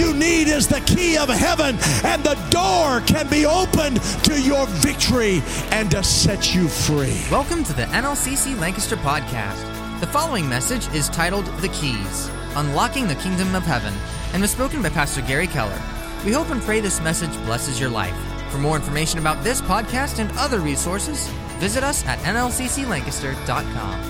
[0.00, 4.66] you need is the key of heaven, and the door can be opened to your
[4.66, 7.20] victory and to set you free.
[7.30, 9.60] Welcome to the NLCC Lancaster podcast.
[10.00, 13.92] The following message is titled The Keys Unlocking the Kingdom of Heaven
[14.32, 15.78] and was spoken by Pastor Gary Keller.
[16.24, 18.16] We hope and pray this message blesses your life.
[18.50, 21.28] For more information about this podcast and other resources,
[21.58, 24.09] visit us at nlcclancaster.com.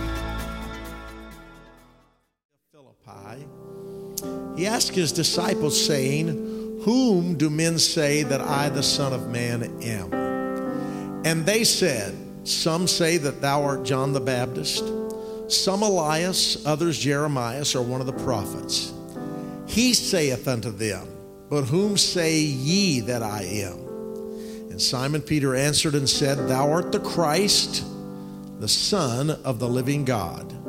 [4.60, 9.62] he asked his disciples, saying, Whom do men say that I, the Son of Man,
[9.82, 10.12] am?
[11.24, 12.14] And they said,
[12.44, 14.84] Some say that thou art John the Baptist,
[15.48, 18.92] some Elias, others Jeremiah, or one of the prophets.
[19.66, 21.08] He saith unto them,
[21.48, 23.78] But whom say ye that I am?
[24.68, 27.82] And Simon Peter answered and said, Thou art the Christ,
[28.58, 30.59] the Son of the living God.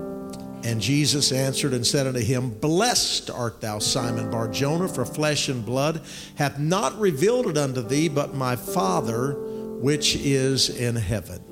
[0.63, 5.65] And Jesus answered and said unto him, Blessed art thou, Simon Barjona, for flesh and
[5.65, 6.01] blood
[6.35, 9.33] hath not revealed it unto thee, but my Father
[9.81, 11.43] which is in heaven.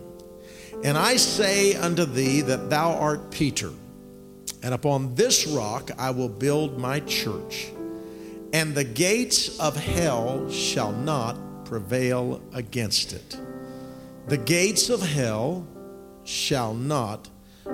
[0.84, 3.72] And I say unto thee that thou art Peter,
[4.62, 7.70] and upon this rock I will build my church,
[8.54, 13.40] and the gates of hell shall not prevail against it.
[14.28, 15.68] The gates of hell
[16.24, 17.28] shall not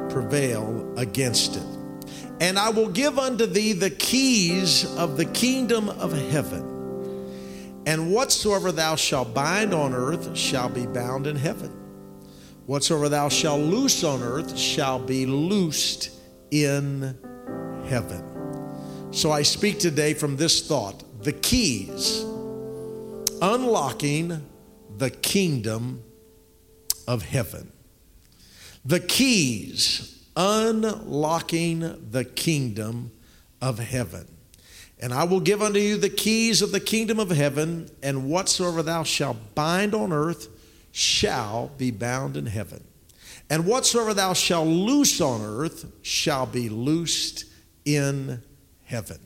[0.10, 1.64] prevail against it.
[2.40, 6.74] And I will give unto thee the keys of the kingdom of heaven.
[7.86, 11.72] And whatsoever thou shalt bind on earth shall be bound in heaven.
[12.66, 16.10] Whatsoever thou shalt loose on earth shall be loosed
[16.52, 17.18] in
[17.88, 18.23] heaven.
[19.12, 22.22] So I speak today from this thought the keys,
[23.42, 24.46] unlocking
[24.98, 26.04] the kingdom
[27.08, 27.72] of heaven.
[28.86, 33.11] The keys, unlocking the kingdom
[33.61, 34.27] of heaven.
[35.00, 38.83] And I will give unto you the keys of the kingdom of heaven, and whatsoever
[38.83, 40.47] thou shalt bind on earth
[40.92, 42.83] shall be bound in heaven.
[43.49, 47.45] And whatsoever thou shalt loose on earth shall be loosed
[47.83, 48.42] in
[48.83, 49.20] heaven.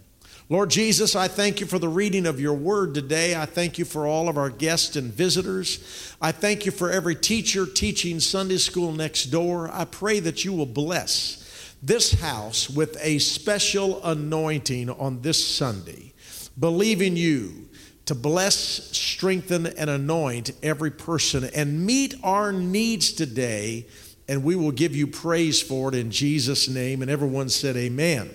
[0.52, 3.36] Lord Jesus, I thank you for the reading of your word today.
[3.36, 6.16] I thank you for all of our guests and visitors.
[6.20, 9.70] I thank you for every teacher teaching Sunday school next door.
[9.72, 16.14] I pray that you will bless this house with a special anointing on this Sunday,
[16.58, 17.70] believing you
[18.06, 23.86] to bless, strengthen, and anoint every person and meet our needs today.
[24.28, 27.04] And we will give you praise for it in Jesus' name.
[27.04, 28.32] And everyone said, Amen.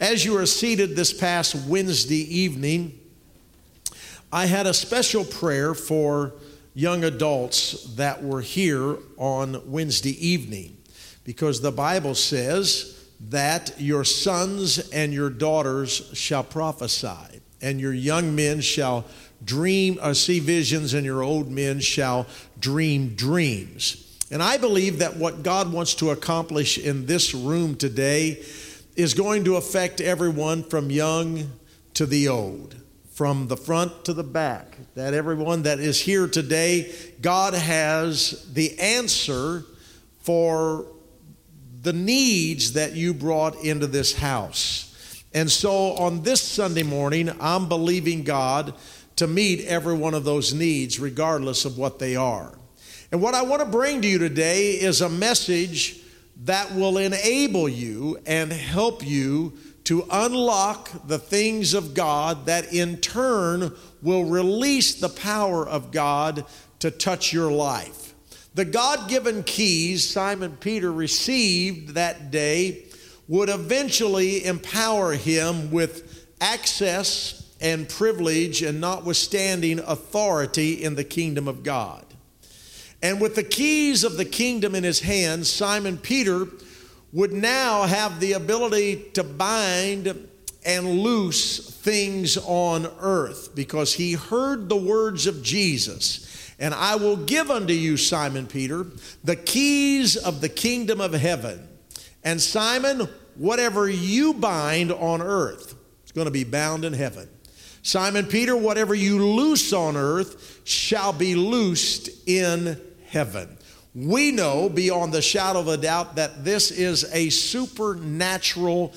[0.00, 2.98] As you are seated this past Wednesday evening,
[4.32, 6.32] I had a special prayer for
[6.74, 10.76] young adults that were here on Wednesday evening
[11.24, 18.34] because the Bible says that your sons and your daughters shall prophesy, and your young
[18.34, 19.04] men shall
[19.44, 22.26] dream or see visions, and your old men shall
[22.58, 24.18] dream dreams.
[24.30, 28.42] And I believe that what God wants to accomplish in this room today
[28.96, 31.50] is going to affect everyone from young
[31.94, 32.76] to the old,
[33.10, 34.76] from the front to the back.
[34.94, 39.64] That everyone that is here today, God has the answer
[40.20, 40.86] for
[41.80, 45.24] the needs that you brought into this house.
[45.34, 48.74] And so on this Sunday morning, I'm believing God
[49.16, 52.56] to meet every one of those needs, regardless of what they are.
[53.10, 56.01] And what I want to bring to you today is a message
[56.44, 59.52] that will enable you and help you
[59.84, 66.44] to unlock the things of God that in turn will release the power of God
[66.78, 68.14] to touch your life.
[68.54, 72.84] The God given keys Simon Peter received that day
[73.28, 81.62] would eventually empower him with access and privilege and notwithstanding authority in the kingdom of
[81.62, 82.04] God.
[83.02, 86.46] And with the keys of the kingdom in his hands, Simon Peter
[87.12, 90.28] would now have the ability to bind
[90.64, 96.54] and loose things on earth because he heard the words of Jesus.
[96.58, 98.86] And I will give unto you, Simon Peter,
[99.24, 101.68] the keys of the kingdom of heaven.
[102.22, 107.28] And Simon, whatever you bind on earth is going to be bound in heaven.
[107.82, 112.80] Simon Peter, whatever you loose on earth shall be loosed in
[113.12, 113.56] heaven.
[113.94, 118.94] We know beyond the shadow of a doubt that this is a supernatural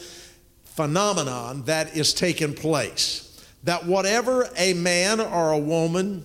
[0.64, 3.22] phenomenon that is taking place.
[3.66, 6.24] That whatever a man or a woman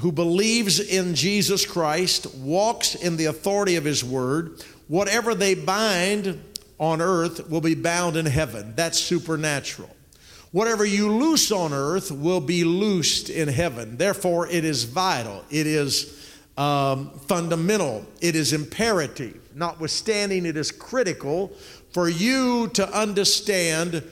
[0.00, 6.42] who believes in Jesus Christ, walks in the authority of his word, whatever they bind
[6.78, 8.74] on earth will be bound in heaven.
[8.76, 9.90] That's supernatural.
[10.56, 13.98] whatever you loose on earth will be loosed in heaven.
[13.98, 16.25] Therefore, it is vital, it is
[16.56, 19.38] um, fundamental, it is imperative.
[19.54, 21.52] Notwithstanding, it is critical
[21.92, 24.02] for you to understand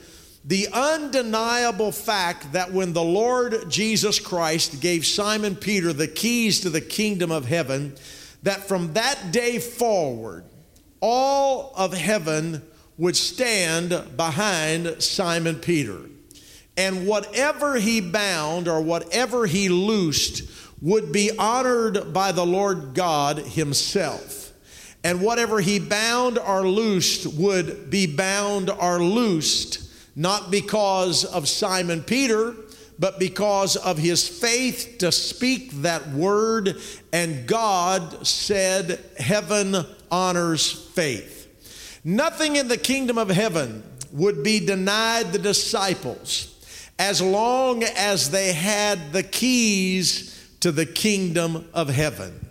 [0.45, 6.71] the undeniable fact that when the Lord Jesus Christ gave Simon Peter the keys to
[6.71, 7.95] the kingdom of heaven,
[8.43, 10.45] that from that day forward,
[11.01, 12.63] all of heaven
[12.99, 15.99] would stand behind Simon Peter.
[16.77, 20.43] And whatever he bound or whatever he loosed
[20.85, 24.53] would be honored by the Lord God himself.
[25.03, 29.81] And whatever he bound or loosed would be bound or loosed
[30.15, 32.55] not because of Simon Peter,
[32.99, 36.77] but because of his faith to speak that word.
[37.15, 39.75] And God said, Heaven
[40.11, 42.01] honors faith.
[42.05, 43.83] Nothing in the kingdom of heaven
[44.13, 46.51] would be denied the disciples
[46.99, 50.34] as long as they had the keys
[50.65, 52.49] to the kingdom of heaven.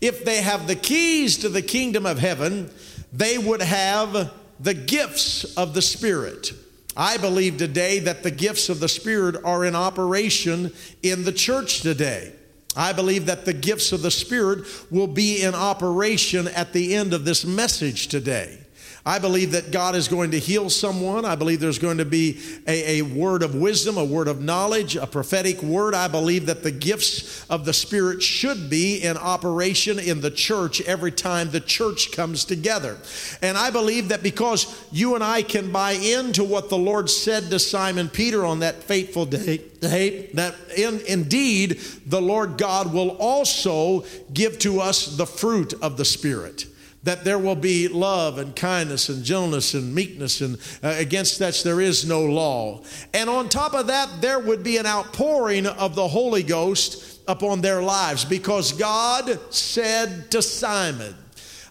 [0.00, 2.68] If they have the keys to the kingdom of heaven,
[3.12, 6.54] they would have the gifts of the Spirit.
[6.96, 10.72] I believe today that the gifts of the Spirit are in operation
[11.04, 12.32] in the church today.
[12.74, 17.14] I believe that the gifts of the Spirit will be in operation at the end
[17.14, 18.58] of this message today.
[19.04, 21.24] I believe that God is going to heal someone.
[21.24, 22.38] I believe there's going to be
[22.68, 25.92] a, a, word of wisdom, a word of knowledge, a prophetic word.
[25.92, 30.80] I believe that the gifts of the Spirit should be in operation in the church
[30.82, 32.96] every time the church comes together.
[33.42, 37.50] And I believe that because you and I can buy into what the Lord said
[37.50, 43.16] to Simon Peter on that fateful day, day that in, indeed the Lord God will
[43.18, 46.66] also give to us the fruit of the Spirit
[47.02, 51.62] that there will be love and kindness and gentleness and meekness, and uh, against such
[51.62, 52.82] there is no law.
[53.12, 57.60] And on top of that, there would be an outpouring of the Holy Ghost upon
[57.60, 61.14] their lives because God said to Simon,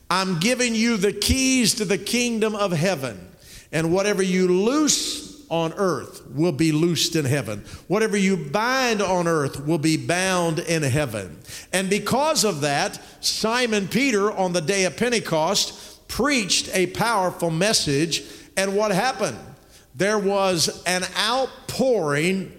[0.09, 3.29] I'm giving you the keys to the kingdom of heaven,
[3.71, 7.63] and whatever you loose on earth will be loosed in heaven.
[7.87, 11.37] Whatever you bind on earth will be bound in heaven.
[11.73, 18.23] And because of that, Simon Peter on the day of Pentecost preached a powerful message.
[18.55, 19.37] And what happened?
[19.93, 22.57] There was an outpouring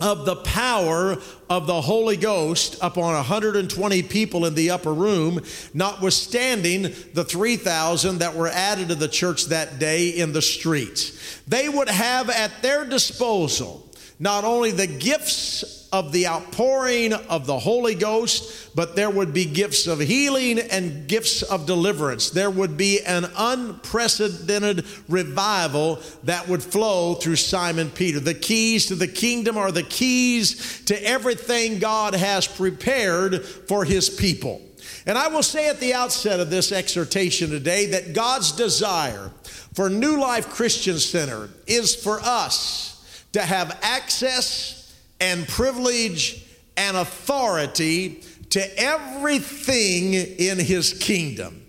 [0.00, 1.16] of the power
[1.48, 5.40] of the Holy Ghost upon 120 people in the upper room,
[5.72, 11.40] notwithstanding the 3,000 that were added to the church that day in the streets.
[11.46, 13.83] They would have at their disposal
[14.18, 19.44] not only the gifts of the outpouring of the Holy Ghost, but there would be
[19.44, 22.30] gifts of healing and gifts of deliverance.
[22.30, 28.18] There would be an unprecedented revival that would flow through Simon Peter.
[28.18, 34.10] The keys to the kingdom are the keys to everything God has prepared for his
[34.10, 34.60] people.
[35.06, 39.30] And I will say at the outset of this exhortation today that God's desire
[39.74, 42.93] for New Life Christian Center is for us
[43.34, 46.46] to have access and privilege
[46.76, 51.60] and authority to everything in his kingdom.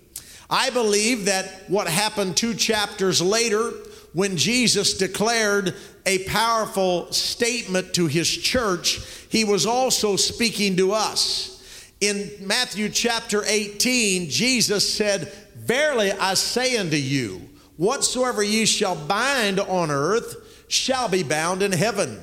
[0.47, 3.71] I believe that what happened two chapters later,
[4.13, 5.73] when Jesus declared
[6.05, 8.99] a powerful statement to his church,
[9.29, 11.51] he was also speaking to us.
[11.99, 17.41] In Matthew chapter 18, Jesus said, Verily I say unto you,
[17.77, 22.21] whatsoever ye shall bind on earth shall be bound in heaven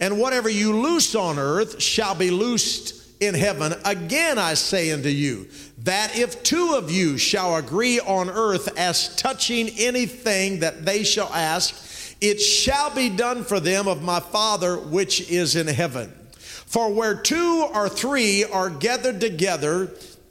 [0.00, 3.74] and whatever you loose on earth shall be loosed in heaven.
[3.84, 5.46] Again, I say unto you,
[5.84, 11.30] that if two of you shall agree on earth as touching anything that they shall
[11.32, 16.10] ask, it shall be done for them of my Father which is in heaven.
[16.38, 19.90] For where two or three are gathered together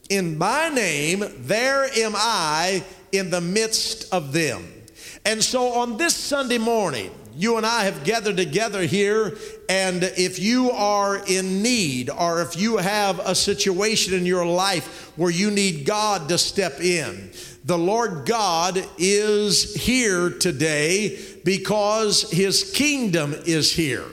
[0.10, 4.66] in my name, there am I in the midst of them.
[5.26, 9.38] And so on this Sunday morning, you and I have gathered together here,
[9.70, 15.14] and if you are in need or if you have a situation in your life
[15.16, 17.32] where you need God to step in,
[17.64, 24.04] the Lord God is here today because His kingdom is here.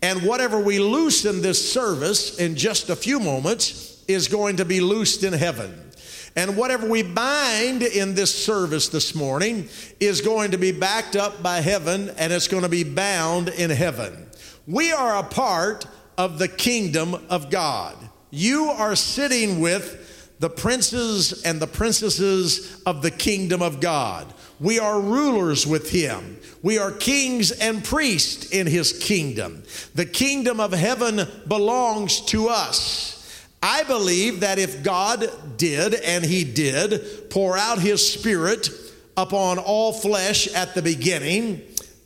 [0.00, 4.64] And whatever we loose in this service in just a few moments is going to
[4.64, 5.89] be loosed in heaven.
[6.36, 9.68] And whatever we bind in this service this morning
[9.98, 13.70] is going to be backed up by heaven and it's going to be bound in
[13.70, 14.28] heaven.
[14.66, 17.96] We are a part of the kingdom of God.
[18.30, 24.32] You are sitting with the princes and the princesses of the kingdom of God.
[24.60, 26.38] We are rulers with him.
[26.62, 29.62] We are kings and priests in his kingdom.
[29.94, 33.19] The kingdom of heaven belongs to us.
[33.62, 38.70] I believe that if God did, and he did, pour out his spirit
[39.16, 41.62] upon all flesh at the beginning,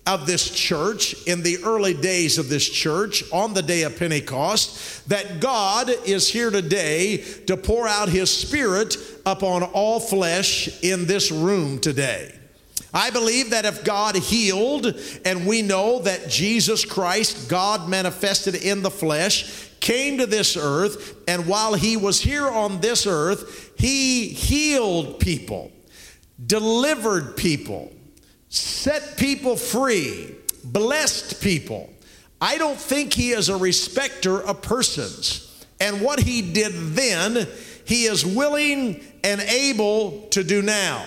[0.06, 5.08] of this church in the early days of this church on the day of Pentecost
[5.08, 11.30] that God is here today to pour out his spirit upon all flesh in this
[11.30, 12.38] room today.
[12.92, 14.94] I believe that if God healed,
[15.24, 21.14] and we know that Jesus Christ, God manifested in the flesh, came to this earth,
[21.28, 25.70] and while he was here on this earth, he healed people,
[26.46, 27.92] delivered people,
[28.48, 31.90] set people free, blessed people.
[32.40, 35.66] I don't think he is a respecter of persons.
[35.78, 37.46] And what he did then,
[37.84, 41.04] he is willing and able to do now.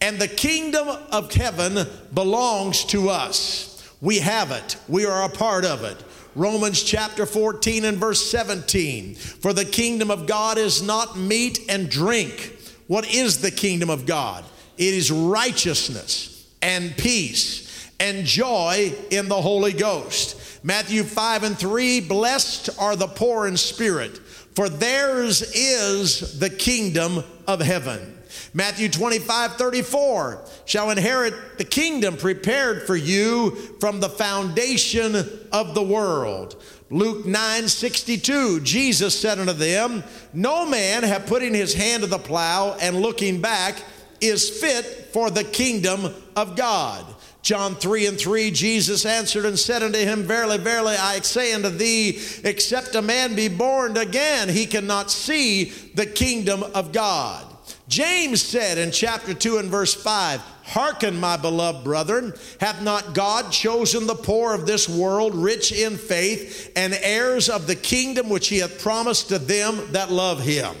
[0.00, 3.88] And the kingdom of heaven belongs to us.
[4.00, 6.02] We have it, we are a part of it.
[6.36, 9.14] Romans chapter 14 and verse 17.
[9.14, 12.56] For the kingdom of God is not meat and drink.
[12.86, 14.44] What is the kingdom of God?
[14.78, 20.64] It is righteousness and peace and joy in the Holy Ghost.
[20.64, 27.24] Matthew 5 and 3 Blessed are the poor in spirit, for theirs is the kingdom
[27.46, 28.19] of heaven.
[28.54, 35.14] Matthew 25, 34 shall inherit the kingdom prepared for you from the foundation
[35.52, 36.62] of the world.
[36.90, 42.18] Luke 9, 62, Jesus said unto them, No man have putting his hand to the
[42.18, 43.76] plow and looking back
[44.20, 47.06] is fit for the kingdom of God.
[47.42, 51.70] John 3 and 3, Jesus answered and said unto him, Verily, verily, I say unto
[51.70, 57.46] thee, except a man be born again, he cannot see the kingdom of God.
[57.90, 63.50] James said in chapter 2 and verse 5, Hearken, my beloved brethren, hath not God
[63.50, 68.46] chosen the poor of this world rich in faith and heirs of the kingdom which
[68.46, 70.72] he hath promised to them that love him?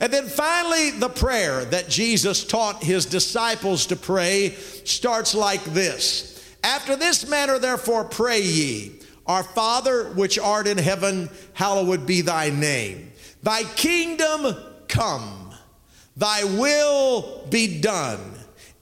[0.00, 4.50] And then finally, the prayer that Jesus taught his disciples to pray
[4.82, 11.30] starts like this After this manner, therefore, pray ye, Our Father which art in heaven,
[11.52, 13.12] hallowed be thy name.
[13.44, 14.56] Thy kingdom
[14.88, 15.45] come,
[16.16, 18.20] thy will be done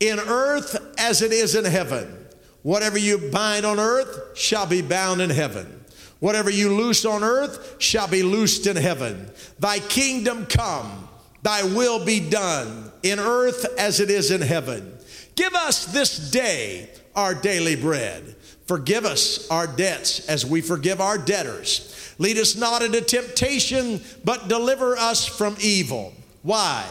[0.01, 2.27] in earth as it is in heaven.
[2.63, 5.85] Whatever you bind on earth shall be bound in heaven.
[6.21, 9.31] Whatever you loose on earth shall be loosed in heaven.
[9.59, 11.09] Thy kingdom come,
[11.43, 14.97] thy will be done in earth as it is in heaven.
[15.37, 18.37] Give us this day our daily bread.
[18.67, 22.15] Forgive us our debts as we forgive our debtors.
[22.19, 26.15] Lead us not into temptation, but deliver us from evil.
[26.43, 26.87] Why?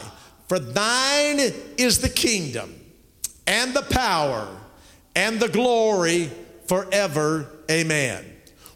[0.53, 1.39] For thine
[1.79, 2.75] is the kingdom
[3.47, 4.47] and the power
[5.15, 6.29] and the glory
[6.67, 7.49] forever.
[7.71, 8.23] Amen.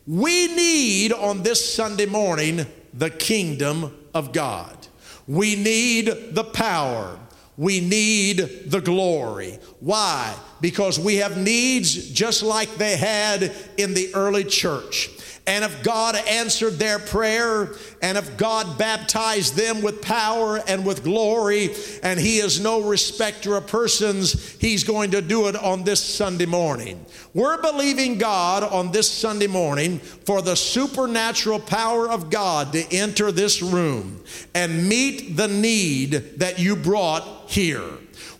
[0.08, 2.66] We need on this Sunday morning
[2.96, 4.88] the kingdom of God.
[5.28, 7.20] We need the power.
[7.58, 9.60] We need the glory.
[9.80, 10.36] Why?
[10.60, 15.12] Because we have needs just like they had in the early church.
[15.48, 21.06] And if God answered their prayer, and if God baptized them with power and with
[21.06, 21.74] glory,
[22.04, 26.46] and He is no respecter of persons, He's going to do it on this Sunday
[26.46, 27.06] morning.
[27.34, 33.32] We're believing God on this Sunday morning for the supernatural power of God to enter
[33.32, 34.22] this room
[34.54, 37.90] and meet the need that you brought here.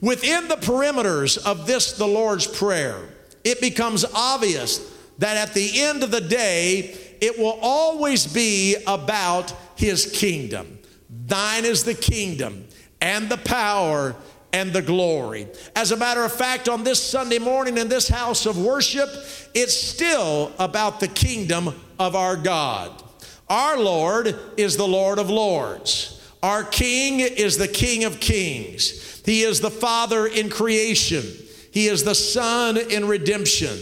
[0.02, 2.98] Within the perimeters of this, the Lord's Prayer,
[3.46, 9.54] it becomes obvious that at the end of the day, it will always be about
[9.76, 10.80] his kingdom.
[11.26, 12.68] Thine is the kingdom
[13.02, 14.16] and the power
[14.54, 15.48] and the glory.
[15.76, 19.10] As a matter of fact, on this Sunday morning in this house of worship,
[19.54, 23.04] it's still about the kingdom of our God.
[23.50, 26.14] Our Lord is the Lord of Lords.
[26.44, 29.22] Our King is the King of Kings.
[29.26, 31.24] He is the Father in creation.
[31.72, 33.78] He is the Son in redemption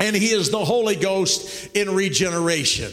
[0.00, 2.92] and He is the Holy Ghost in regeneration.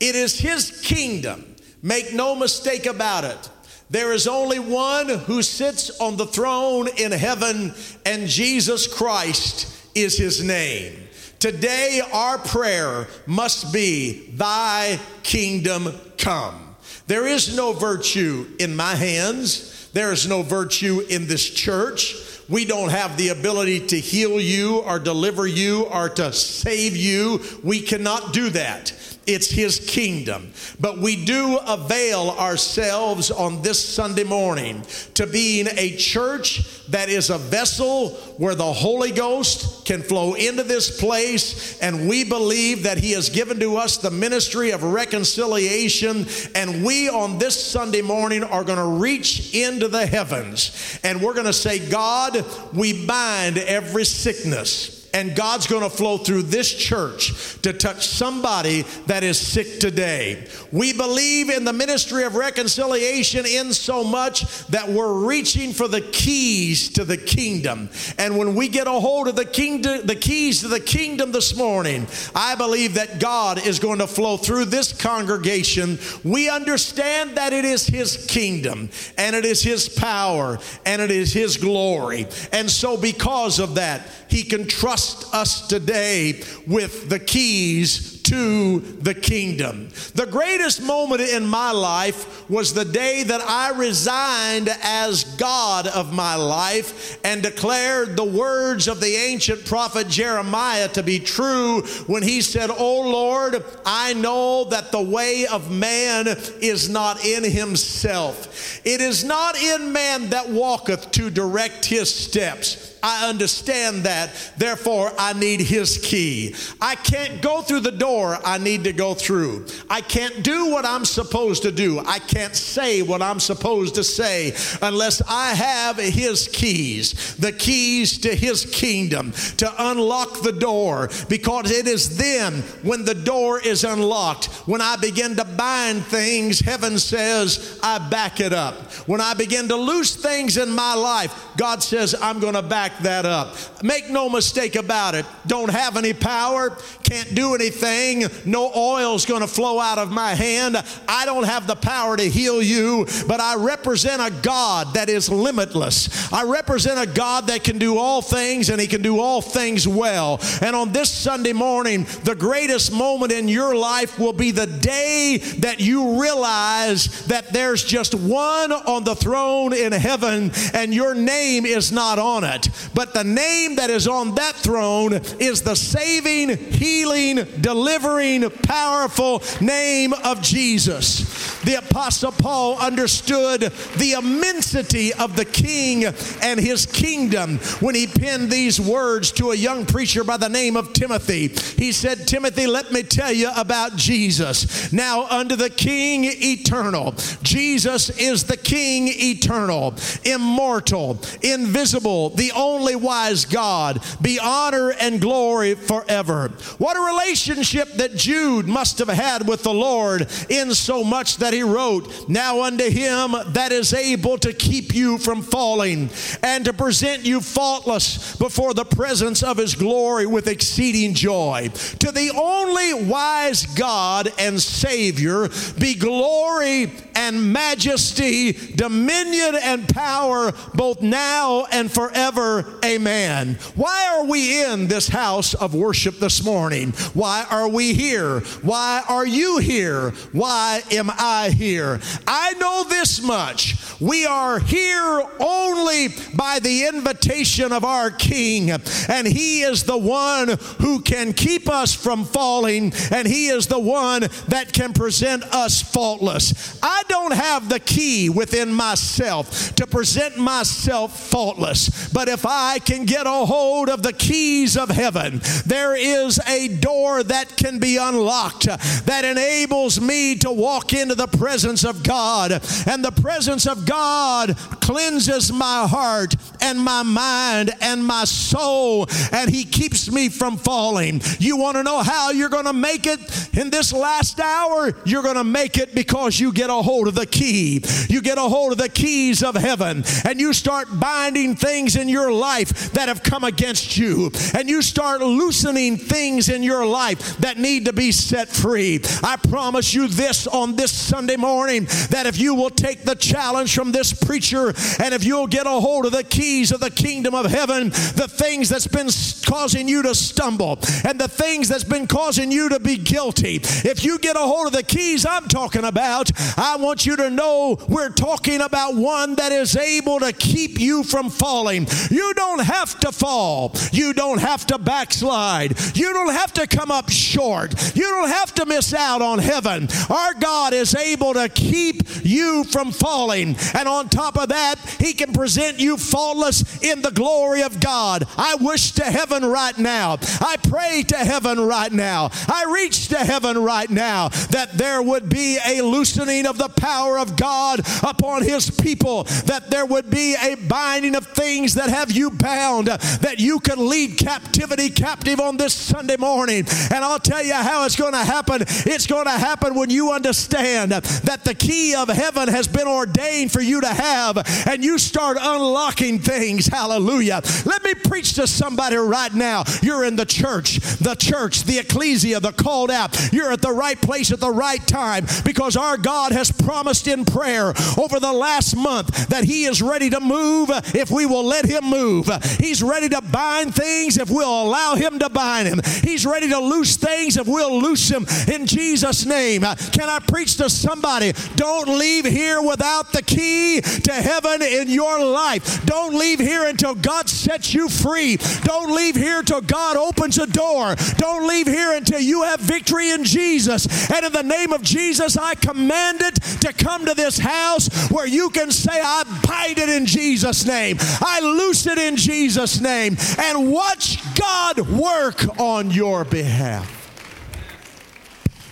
[0.00, 1.56] It is His kingdom.
[1.82, 3.50] Make no mistake about it.
[3.90, 7.72] There is only one who sits on the throne in heaven,
[8.04, 11.08] and Jesus Christ is His name.
[11.38, 16.76] Today, our prayer must be, Thy kingdom come.
[17.06, 19.88] There is no virtue in my hands.
[19.92, 22.14] There is no virtue in this church.
[22.48, 27.42] We don't have the ability to heal you or deliver you or to save you.
[27.62, 29.17] We cannot do that.
[29.28, 30.52] It's His kingdom.
[30.80, 34.82] But we do avail ourselves on this Sunday morning
[35.14, 40.62] to being a church that is a vessel where the Holy Ghost can flow into
[40.62, 41.78] this place.
[41.80, 46.26] And we believe that He has given to us the ministry of reconciliation.
[46.54, 51.34] And we on this Sunday morning are going to reach into the heavens and we're
[51.34, 56.72] going to say, God, we bind every sickness and God's going to flow through this
[56.72, 60.46] church to touch somebody that is sick today.
[60.72, 66.00] We believe in the ministry of reconciliation in so much that we're reaching for the
[66.00, 67.88] keys to the kingdom.
[68.18, 71.56] And when we get a hold of the kingdom, the keys to the kingdom this
[71.56, 75.98] morning, I believe that God is going to flow through this congregation.
[76.22, 81.32] We understand that it is his kingdom and it is his power and it is
[81.32, 82.26] his glory.
[82.52, 84.97] And so because of that, he can trust
[85.32, 89.88] us today with the keys to the kingdom.
[90.14, 96.12] The greatest moment in my life was the day that I resigned as God of
[96.12, 102.22] my life and declared the words of the ancient prophet Jeremiah to be true when
[102.22, 106.26] he said, Oh Lord, I know that the way of man
[106.60, 108.84] is not in himself.
[108.84, 112.97] It is not in man that walketh to direct his steps.
[113.02, 114.30] I understand that.
[114.56, 116.54] Therefore, I need his key.
[116.80, 119.66] I can't go through the door I need to go through.
[119.90, 122.00] I can't do what I'm supposed to do.
[122.00, 128.18] I can't say what I'm supposed to say unless I have his keys, the keys
[128.18, 133.84] to his kingdom to unlock the door because it is then when the door is
[133.84, 138.76] unlocked, when I begin to bind things, heaven says, I back it up.
[139.06, 142.87] When I begin to loose things in my life, God says, I'm going to back
[142.88, 143.54] back that up.
[143.82, 145.26] Make no mistake about it.
[145.46, 150.34] Don't have any power, can't do anything, no oil's going to flow out of my
[150.34, 150.76] hand.
[151.06, 155.28] I don't have the power to heal you, but I represent a God that is
[155.30, 156.32] limitless.
[156.32, 159.86] I represent a God that can do all things and He can do all things
[159.86, 160.40] well.
[160.60, 165.38] And on this Sunday morning, the greatest moment in your life will be the day
[165.58, 171.64] that you realize that there's just one on the throne in heaven and your name
[171.64, 172.68] is not on it.
[172.94, 180.12] But the name that is on that throne is the saving, healing, delivering, powerful name
[180.12, 181.27] of Jesus.
[181.68, 183.60] The Apostle Paul understood
[183.98, 186.06] the immensity of the king
[186.40, 190.78] and his kingdom when he penned these words to a young preacher by the name
[190.78, 191.48] of Timothy.
[191.76, 194.90] He said, Timothy, let me tell you about Jesus.
[194.94, 203.44] Now, unto the King eternal, Jesus is the King eternal, immortal, invisible, the only wise
[203.44, 206.48] God, be honor and glory forever.
[206.78, 211.52] What a relationship that Jude must have had with the Lord in so much that
[211.52, 216.10] he wrote, Now unto him that is able to keep you from falling
[216.42, 221.70] and to present you faultless before the presence of his glory with exceeding joy.
[222.00, 231.02] To the only wise God and Savior be glory and majesty, dominion and power both
[231.02, 232.78] now and forever.
[232.84, 233.58] Amen.
[233.74, 236.92] Why are we in this house of worship this morning?
[237.14, 238.40] Why are we here?
[238.62, 240.10] Why are you here?
[240.30, 242.00] Why am I here?
[242.26, 243.74] I know this much.
[244.00, 250.56] We are here only by the invitation of our King, and He is the one
[250.78, 255.82] who can keep us from falling, and He is the one that can present us
[255.82, 256.78] faultless.
[256.80, 263.04] I don't have the key within myself to present myself faultless, but if I can
[263.04, 267.96] get a hold of the keys of heaven, there is a door that can be
[267.96, 272.52] unlocked that enables me to walk into the presence of God,
[272.86, 279.50] and the presence of God cleanses my heart and my mind and my soul, and
[279.50, 281.20] He keeps me from falling.
[281.38, 283.20] You want to know how you're going to make it
[283.56, 284.92] in this last hour?
[285.04, 287.84] You're going to make it because you get a hold of the key.
[288.08, 292.08] You get a hold of the keys of heaven, and you start binding things in
[292.08, 297.36] your life that have come against you, and you start loosening things in your life
[297.38, 299.00] that need to be set free.
[299.22, 303.74] I promise you this on this Sunday morning that if you will take the challenge
[303.74, 307.34] from this preacher and if you'll get a hold of the keys of the kingdom
[307.34, 309.08] of heaven, the things that's been
[309.46, 313.56] causing you to stumble and the things that's been causing you to be guilty.
[313.62, 317.30] If you get a hold of the keys I'm talking about, I want you to
[317.30, 321.86] know we're talking about one that is able to keep you from falling.
[322.10, 323.74] You don't have to fall.
[323.92, 325.78] You don't have to backslide.
[325.96, 327.74] You don't have to come up short.
[327.96, 329.88] You don't have to miss out on heaven.
[330.10, 333.56] Our God is able to keep you from falling.
[333.74, 338.24] And on top of that, He can present you faultless in the glory of God.
[338.36, 340.18] I wish to heaven right now.
[340.40, 342.30] I pray to heaven right now.
[342.48, 347.18] I reach to heaven right now that there would be a loosening of the power
[347.18, 352.10] of God upon His people, that there would be a binding of things that have
[352.10, 356.64] you bound, that you can lead captivity captive on this Sunday morning.
[356.92, 358.62] And I'll tell you how it's going to happen.
[358.62, 363.52] It's going to happen when you understand that the key of heaven has been ordained
[363.52, 366.66] for you to have, and you start unlocking things.
[366.66, 367.42] Hallelujah.
[367.64, 369.64] Let me preach to somebody right now.
[369.82, 373.32] You're in the church, the church, the ecclesia, the called out.
[373.32, 377.24] You're at the right place at the right time because our God has promised in
[377.24, 381.64] prayer over the last month that He is ready to move if we will let
[381.64, 382.28] Him move.
[382.58, 385.80] He's ready to bind things if we'll allow Him to bind Him.
[386.02, 389.62] He's ready to loose things if we'll loose Him in Jesus' name.
[389.62, 391.32] Can I preach to somebody?
[391.56, 395.84] Don't leave here without the key to heaven in your life.
[395.86, 398.36] Don't leave here until God sets you free.
[398.62, 400.94] Don't leave here until God opens a door.
[401.16, 404.10] Don't leave here until you have victory in Jesus.
[404.10, 408.26] And in the name of Jesus, I command it to come to this house where
[408.26, 410.96] you can say, I bind it in Jesus' name.
[411.00, 413.16] I loose it in Jesus' name.
[413.38, 416.94] And watch God work on your behalf.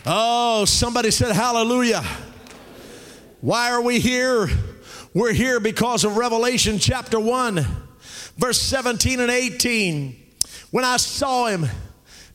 [0.07, 2.05] Oh, somebody said hallelujah.
[3.41, 4.49] Why are we here?
[5.13, 7.67] We're here because of Revelation chapter 1,
[8.37, 10.15] verse 17 and 18.
[10.71, 11.67] When I saw him,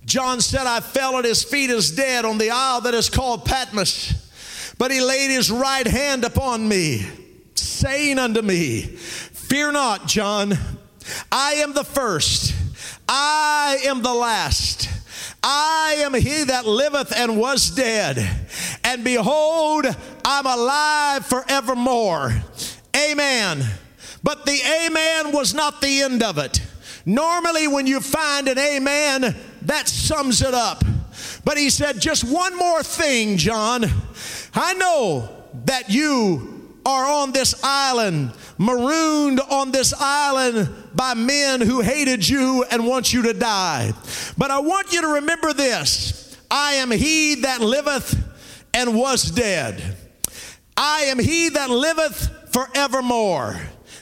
[0.06, 3.45] John said, I fell at his feet as dead on the isle that is called
[3.45, 4.30] Patmos.
[4.81, 7.05] But he laid his right hand upon me,
[7.53, 10.57] saying unto me, Fear not, John,
[11.31, 12.55] I am the first,
[13.07, 14.89] I am the last.
[15.43, 18.27] I am he that liveth and was dead.
[18.83, 19.85] And behold,
[20.25, 22.41] I'm alive forevermore.
[22.97, 23.63] Amen.
[24.23, 26.59] But the amen was not the end of it.
[27.05, 30.83] Normally, when you find an amen, that sums it up.
[31.45, 33.85] But he said, just one more thing, John.
[34.53, 35.29] I know
[35.65, 42.65] that you are on this island, marooned on this island by men who hated you
[42.71, 43.93] and want you to die.
[44.37, 48.15] But I want you to remember this I am he that liveth
[48.73, 49.97] and was dead.
[50.75, 53.59] I am he that liveth forevermore.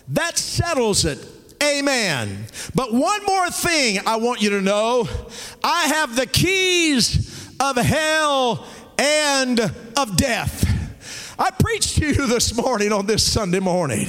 [0.10, 1.20] That settles it.
[1.62, 2.46] Amen.
[2.74, 5.08] But one more thing I want you to know
[5.64, 8.66] I have the keys of hell
[9.00, 9.60] and
[9.98, 10.69] of death.
[11.42, 14.08] I preached to you this morning on this Sunday morning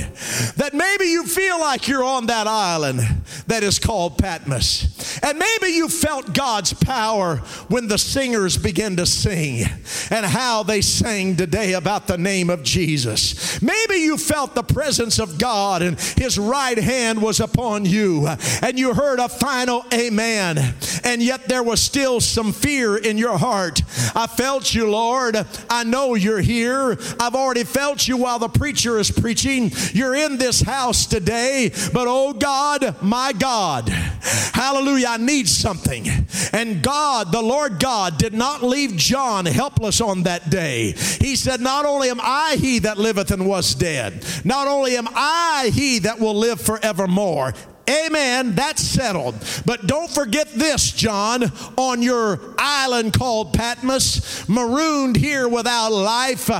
[0.56, 2.98] that maybe you feel like you're on that island
[3.46, 5.20] that is called Patmos.
[5.22, 7.36] And maybe you felt God's power
[7.68, 9.64] when the singers began to sing
[10.10, 13.62] and how they sang today about the name of Jesus.
[13.62, 18.26] Maybe you felt the presence of God and His right hand was upon you
[18.60, 20.74] and you heard a final amen.
[21.04, 23.82] And yet there was still some fear in your heart.
[24.16, 25.36] I felt you, Lord.
[25.68, 26.98] I know you're here.
[27.20, 29.70] I've already felt you while the preacher is preaching.
[29.92, 36.08] You're in this house today, but oh God, my God, hallelujah, I need something.
[36.54, 40.92] And God, the Lord God, did not leave John helpless on that day.
[41.20, 45.08] He said, Not only am I he that liveth and was dead, not only am
[45.14, 47.52] I he that will live forevermore.
[47.90, 48.54] Amen.
[48.54, 49.34] That's settled.
[49.66, 51.44] But don't forget this, John,
[51.76, 56.50] on your island called Patmos, marooned here without life,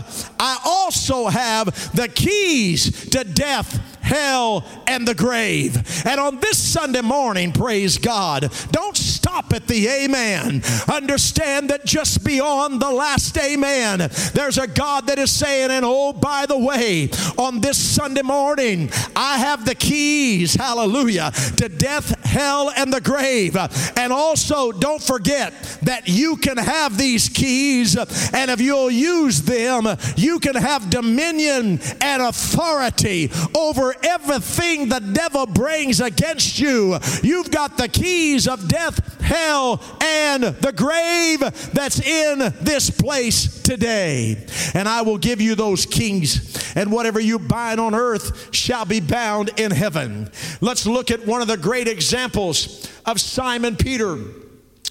[0.41, 5.77] I also have the keys to death hell, and the grave.
[6.05, 10.63] And on this Sunday morning, praise God, don't stop at the amen.
[10.93, 16.13] Understand that just beyond the last amen, there's a God that is saying, and oh,
[16.13, 22.73] by the way, on this Sunday morning, I have the keys, hallelujah, to death, hell,
[22.77, 23.57] and the grave.
[23.97, 29.87] And also, don't forget that you can have these keys, and if you'll use them,
[30.17, 36.99] you can have dominion and authority over everything the devil brings against you.
[37.23, 41.41] You've got the keys of death, hell, and the grave
[41.73, 44.47] that's in this place today.
[44.75, 49.01] And I will give you those keys, and whatever you bind on earth shall be
[49.01, 50.31] bound in heaven.
[50.61, 54.19] Let's look at one of the great examples of Simon Peter.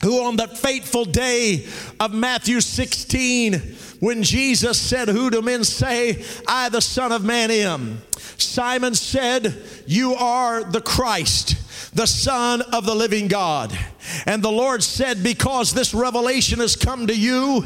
[0.02, 1.68] who on that fateful day
[2.00, 7.52] of Matthew 16, when Jesus said, Who do men say I, the Son of Man,
[7.52, 8.02] am?
[8.38, 11.56] Simon said, You are the Christ,
[11.96, 13.78] the Son of the living God.
[14.26, 17.64] And the Lord said, Because this revelation has come to you,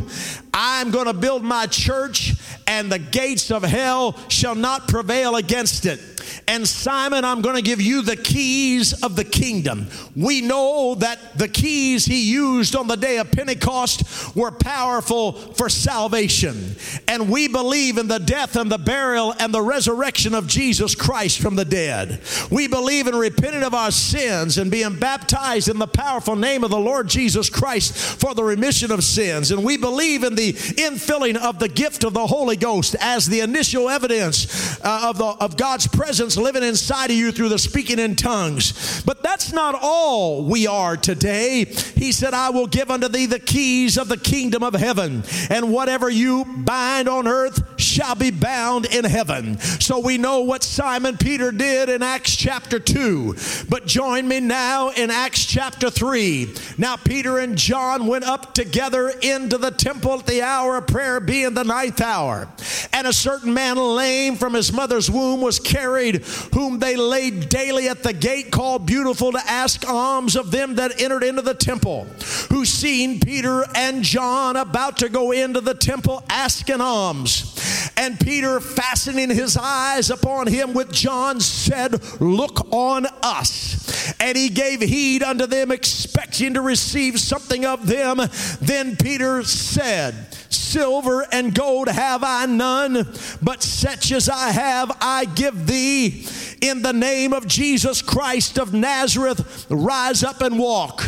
[0.54, 2.34] I'm going to build my church,
[2.68, 6.00] and the gates of hell shall not prevail against it.
[6.48, 9.88] And Simon, I'm going to give you the keys of the kingdom.
[10.16, 15.70] We know that the keys he used on the day of Pentecost were powerful for
[15.70, 16.76] salvation.
[17.08, 21.40] And we believe in the death and the burial and the resurrection of Jesus Christ
[21.40, 22.22] from the dead.
[22.52, 25.88] We believe in repenting of our sins and being baptized in the
[26.24, 29.52] powerful name of the Lord Jesus Christ for the remission of sins.
[29.52, 33.42] And we believe in the infilling of the gift of the Holy Ghost as the
[33.42, 38.00] initial evidence uh, of, the, of God's presence living inside of you through the speaking
[38.00, 39.04] in tongues.
[39.04, 41.66] But that's not all we are today.
[41.66, 45.74] He said, I will give unto thee the keys of the kingdom of heaven, and
[45.74, 49.60] whatever you bind on earth shall be bound in heaven.
[49.60, 53.36] So we know what Simon Peter did in Acts chapter 2.
[53.70, 56.54] But join me now in Acts chapter 3.
[56.78, 61.20] Now, Peter and John went up together into the temple at the hour of prayer,
[61.20, 62.48] being the ninth hour.
[62.94, 66.18] And a certain man lame from his mother's womb was carried
[66.54, 71.02] whom they laid daily at the gate called Beautiful to ask alms of them that
[71.02, 72.06] entered into the temple,
[72.52, 77.50] who seen Peter and John about to go into the temple asking alms.
[77.98, 83.83] And Peter, fastening his eyes upon him with John, said, Look on us.
[84.24, 88.22] And he gave heed unto them, expecting to receive something of them.
[88.62, 93.06] Then Peter said, Silver and gold have I none,
[93.42, 96.26] but such as I have, I give thee.
[96.62, 101.04] In the name of Jesus Christ of Nazareth, rise up and walk.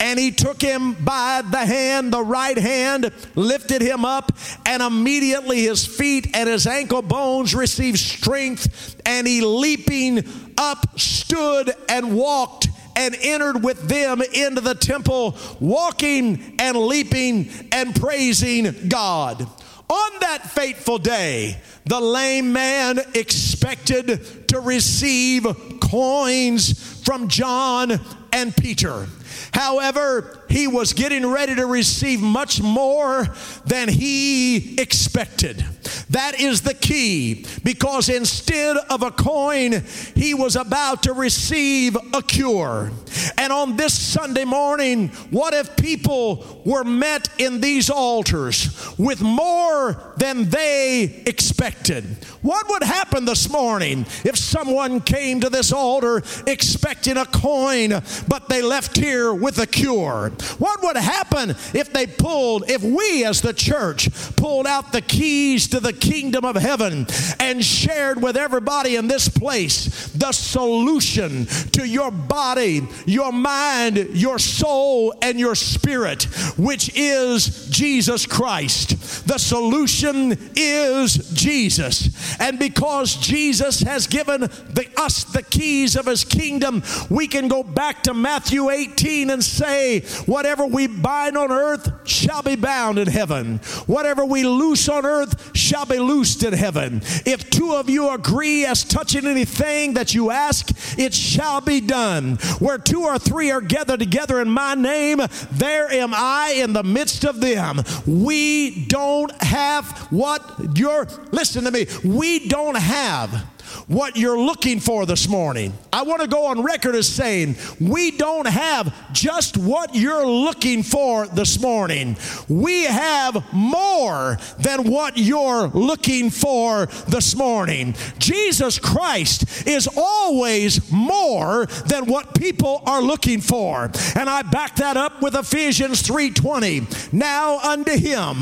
[0.00, 4.32] And he took him by the hand, the right hand, lifted him up,
[4.66, 9.00] and immediately his feet and his ankle bones received strength.
[9.06, 10.24] And he, leaping
[10.58, 17.94] up, stood and walked and entered with them into the temple, walking and leaping and
[17.94, 19.42] praising God.
[19.88, 25.46] On that fateful day, the lame man expected to receive
[25.80, 28.00] coins from John
[28.32, 29.06] and Peter.
[29.52, 33.26] However, he was getting ready to receive much more
[33.64, 35.64] than he expected.
[36.10, 39.82] That is the key because instead of a coin,
[40.14, 42.90] he was about to receive a cure.
[43.36, 50.14] And on this Sunday morning, what if people were met in these altars with more
[50.16, 52.04] than they expected?
[52.42, 57.90] What would happen this morning if someone came to this altar expecting a coin,
[58.28, 60.32] but they left here with a cure?
[60.58, 65.68] What would happen if they pulled, if we as the church pulled out the keys
[65.68, 67.06] to the kingdom of heaven
[67.40, 74.38] and shared with everybody in this place the solution to your body, your mind, your
[74.38, 76.24] soul, and your spirit,
[76.56, 79.26] which is Jesus Christ?
[79.26, 82.40] The solution is Jesus.
[82.40, 87.62] And because Jesus has given the, us the keys of his kingdom, we can go
[87.62, 93.08] back to Matthew 18 and say, Whatever we bind on earth shall be bound in
[93.08, 93.58] heaven.
[93.86, 97.00] Whatever we loose on earth shall be loosed in heaven.
[97.24, 102.36] If two of you agree as touching anything that you ask, it shall be done.
[102.58, 105.20] Where two or three are gathered together in my name,
[105.52, 107.82] there am I in the midst of them.
[108.06, 113.46] We don't have what you're, listen to me, we don't have
[113.86, 115.72] what you're looking for this morning.
[115.92, 120.82] I want to go on record as saying we don't have just what you're looking
[120.82, 122.16] for this morning.
[122.48, 127.94] We have more than what you're looking for this morning.
[128.18, 133.90] Jesus Christ is always more than what people are looking for.
[134.14, 136.86] And I back that up with Ephesians 3:20.
[137.12, 138.40] Now unto him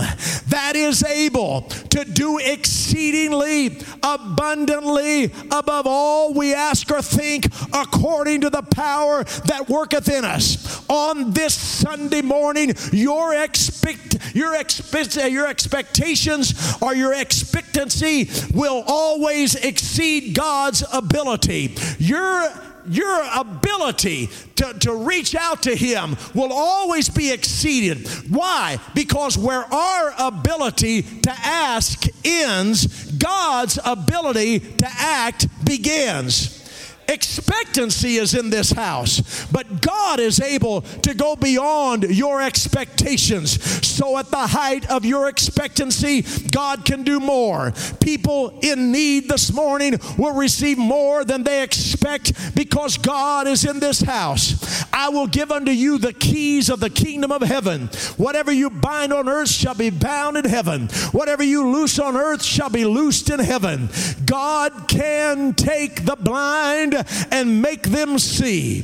[0.48, 8.50] that is able to do exceedingly abundantly above all we ask or think according to
[8.50, 10.84] the power that worketh in us.
[10.88, 19.54] On this Sunday morning, your expect your expect your expectations or your expectancy will always
[19.54, 21.74] exceed God's ability.
[21.98, 22.50] Your
[22.86, 28.08] your ability to, to reach out to Him will always be exceeded.
[28.30, 28.78] Why?
[28.94, 36.63] Because where our ability to ask ends, God's ability to act begins.
[37.08, 43.62] Expectancy is in this house, but God is able to go beyond your expectations.
[43.86, 47.72] So, at the height of your expectancy, God can do more.
[48.00, 53.80] People in need this morning will receive more than they expect because God is in
[53.80, 54.84] this house.
[54.92, 57.88] I will give unto you the keys of the kingdom of heaven.
[58.16, 62.42] Whatever you bind on earth shall be bound in heaven, whatever you loose on earth
[62.42, 63.88] shall be loosed in heaven.
[64.24, 66.93] God can take the blind
[67.30, 68.82] and make them see.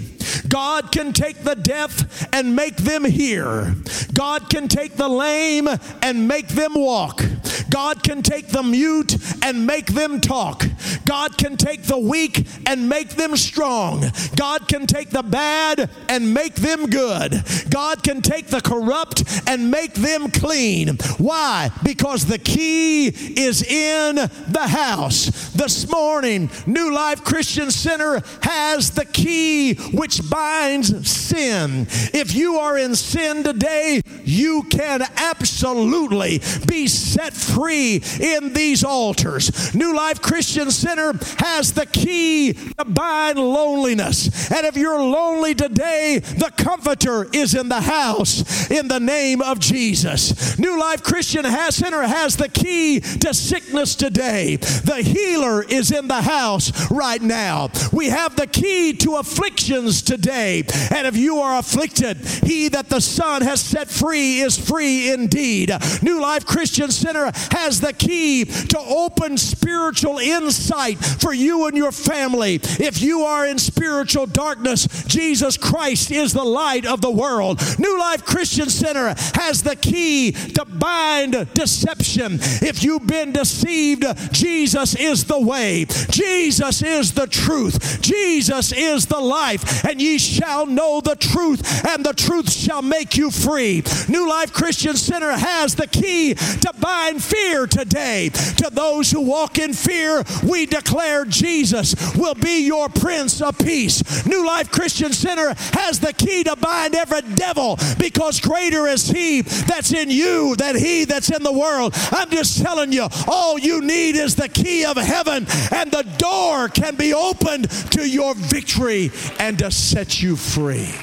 [0.51, 3.75] God can take the deaf and make them hear.
[4.13, 5.69] God can take the lame
[6.03, 7.23] and make them walk.
[7.71, 10.65] God can take the mute and make them talk.
[11.07, 14.05] God can take the weak and make them strong.
[14.37, 17.43] God can take the bad and make them good.
[17.71, 20.97] God can take the corrupt and make them clean.
[21.19, 21.71] Why?
[21.85, 25.51] Because the key is in the house.
[25.53, 31.87] This morning, New Life Christian Center has the key which binds sin.
[32.15, 39.75] If you are in sin today, you can absolutely be set free in these altars.
[39.75, 44.51] New Life Christian Center has the key to bind loneliness.
[44.51, 49.61] And if you're lonely today, the Comforter is in the house in the name of
[49.61, 50.59] Jesus.
[50.59, 54.57] New Life Christian Center has the key to sickness today.
[54.57, 57.69] The healer is in the house right now.
[57.93, 60.30] We have the key to afflictions today.
[60.31, 65.73] And if you are afflicted, he that the Son has set free is free indeed.
[66.03, 71.93] New Life Christian Center has the key to open spiritual insight for you and your
[71.93, 72.61] family.
[72.63, 77.61] If you are in spiritual darkness, Jesus Christ is the light of the world.
[77.79, 82.39] New Life Christian Center has the key to bind deception.
[82.63, 89.21] If you've been deceived, Jesus is the way, Jesus is the truth, Jesus is the
[89.21, 93.83] life, and ye shall know the truth, and the truth shall make you free.
[94.09, 98.29] New Life Christian Center has the key to bind fear today.
[98.29, 104.27] To those who walk in fear, we declare Jesus will be your Prince of Peace.
[104.27, 109.43] New Life Christian Center has the key to bind every devil because greater is He
[109.43, 111.95] that's in you than He that's in the world.
[112.13, 116.69] I'm just telling you, all you need is the key of heaven, and the door
[116.69, 120.95] can be opened to your victory and to set you free.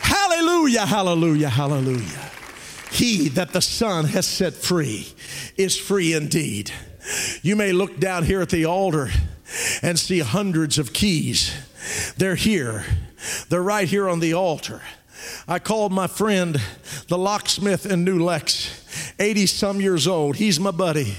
[0.00, 2.30] Hallelujah, hallelujah, hallelujah.
[2.90, 5.08] He that the Son has set free
[5.56, 6.70] is free indeed.
[7.42, 9.10] You may look down here at the altar
[9.82, 11.52] and see hundreds of keys.
[12.16, 12.84] They're here,
[13.48, 14.82] they're right here on the altar.
[15.46, 16.60] I called my friend,
[17.08, 20.36] the locksmith in New Lex, 80 some years old.
[20.36, 21.16] He's my buddy.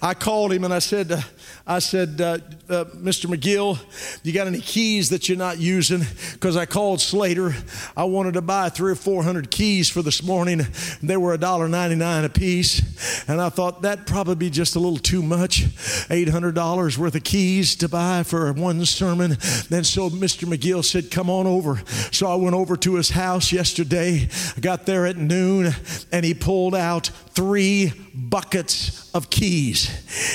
[0.00, 1.24] I called him and I said,
[1.66, 3.26] I said, uh, uh, Mr.
[3.26, 3.78] McGill,
[4.24, 6.02] you got any keys that you're not using?
[6.32, 7.54] Because I called Slater.
[7.96, 10.66] I wanted to buy three or four hundred keys for this morning.
[11.02, 13.28] They were $1.99 a piece.
[13.28, 15.64] And I thought that'd probably be just a little too much
[16.08, 19.32] $800 worth of keys to buy for one sermon.
[19.32, 20.48] And so Mr.
[20.48, 21.82] McGill said, Come on over.
[22.12, 24.28] So I went over to his house yesterday.
[24.56, 25.72] I got there at noon
[26.12, 29.90] and he pulled out three buckets of keys.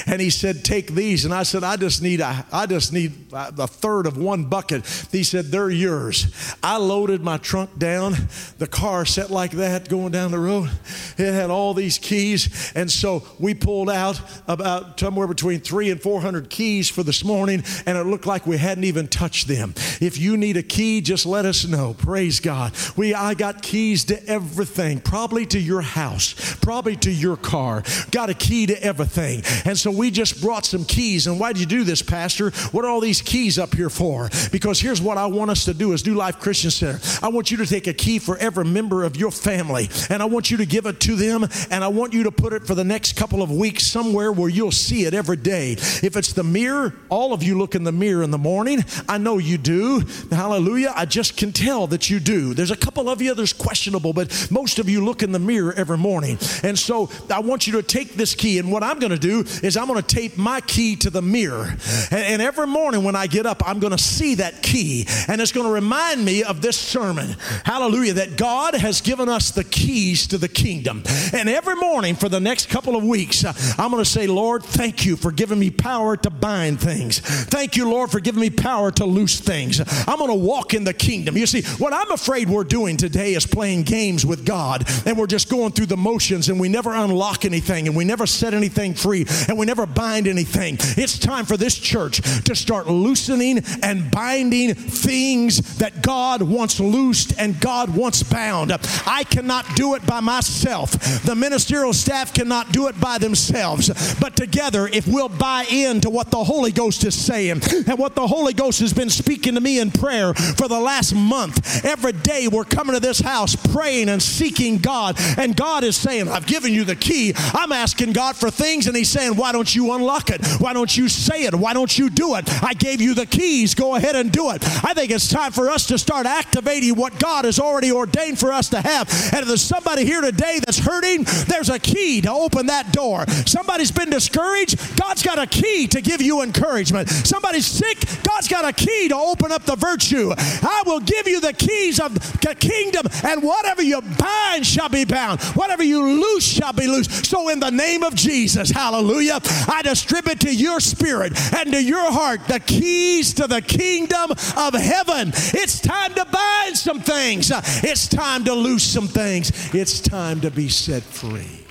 [0.07, 1.25] And he said, Take these.
[1.25, 4.85] And I said, I just need a, I just need a third of one bucket.
[5.11, 6.55] He said, They're yours.
[6.61, 8.15] I loaded my trunk down,
[8.57, 10.69] the car sat like that going down the road.
[11.17, 12.73] It had all these keys.
[12.75, 17.63] And so we pulled out about somewhere between three and 400 keys for this morning,
[17.85, 19.73] and it looked like we hadn't even touched them.
[20.01, 21.93] If you need a key, just let us know.
[21.93, 22.73] Praise God.
[22.95, 28.29] We, I got keys to everything, probably to your house, probably to your car, got
[28.29, 29.43] a key to everything.
[29.65, 31.27] And so we just brought some keys.
[31.27, 32.51] And why did you do this, Pastor?
[32.71, 34.29] What are all these keys up here for?
[34.51, 36.99] Because here's what I want us to do as New Life Christian Center.
[37.21, 40.25] I want you to take a key for every member of your family, and I
[40.25, 42.75] want you to give it to them, and I want you to put it for
[42.75, 45.73] the next couple of weeks somewhere where you'll see it every day.
[45.73, 48.83] If it's the mirror, all of you look in the mirror in the morning.
[49.07, 50.03] I know you do.
[50.31, 50.93] Hallelujah.
[50.95, 52.53] I just can tell that you do.
[52.53, 55.73] There's a couple of you that's questionable, but most of you look in the mirror
[55.73, 56.37] every morning.
[56.63, 59.43] And so I want you to take this key, and what I'm going to do
[59.63, 61.75] is I'm going to tape my key to the mirror.
[62.11, 65.41] And, and every morning when I get up, I'm going to see that key, and
[65.41, 67.35] it's going to remind me of this sermon.
[67.63, 68.13] Hallelujah.
[68.13, 71.03] That God has given us the keys to the kingdom.
[71.33, 74.63] And every morning for the next couple of weeks, uh, I'm going to say, Lord,
[74.63, 77.19] thank you for giving me power to bind things.
[77.19, 79.81] Thank you, Lord, for giving me power to loose things.
[80.07, 81.37] I'm going to walk in the kingdom.
[81.37, 85.27] You see, what I'm afraid we're doing today is playing games with God, and we're
[85.27, 88.93] just going through the motions and we never unlock anything and we never set anything
[88.93, 90.77] free and we never bind anything.
[90.79, 97.37] It's time for this church to start loosening and binding things that God wants loosed
[97.39, 98.71] and God wants bound.
[99.05, 100.91] I cannot do it by myself.
[101.23, 104.15] The ministerial staff cannot do it by themselves.
[104.19, 108.27] But together, if we'll buy into what the Holy Ghost is saying and what the
[108.27, 112.47] Holy Ghost has been speaking to me in prayer for the last month, every day
[112.47, 115.15] we're coming to this house praying and seeking God.
[115.37, 117.33] And God is saying, I've given you the key.
[117.53, 120.45] I'm asking God for things, and He's saying, Why don't you unlock it?
[120.59, 121.55] Why don't you say it?
[121.55, 122.49] Why don't you do it?
[122.63, 123.75] I gave you the keys.
[123.75, 124.63] Go ahead and do it.
[124.83, 128.51] I think it's time for us to start activating what God has already ordained for
[128.51, 129.09] us to have.
[129.33, 133.25] And if there's somebody here today that's hurting, there's a key to open that door.
[133.45, 137.09] Somebody's been discouraged, God's got a key to give you encouragement.
[137.09, 140.33] Somebody's sick, God's got a key to open up the virtue.
[140.37, 145.05] I will give you the keys of the kingdom, and whatever you bind shall be
[145.05, 147.07] bound, whatever you loose shall be loose.
[147.27, 148.24] So, in the name of Jesus,
[148.71, 154.31] hallelujah, I distribute to your spirit and to your heart the keys to the kingdom
[154.31, 155.29] of heaven.
[155.53, 157.51] It's time to bind some things,
[157.83, 161.65] it's time to loose some things, it's time to be set free.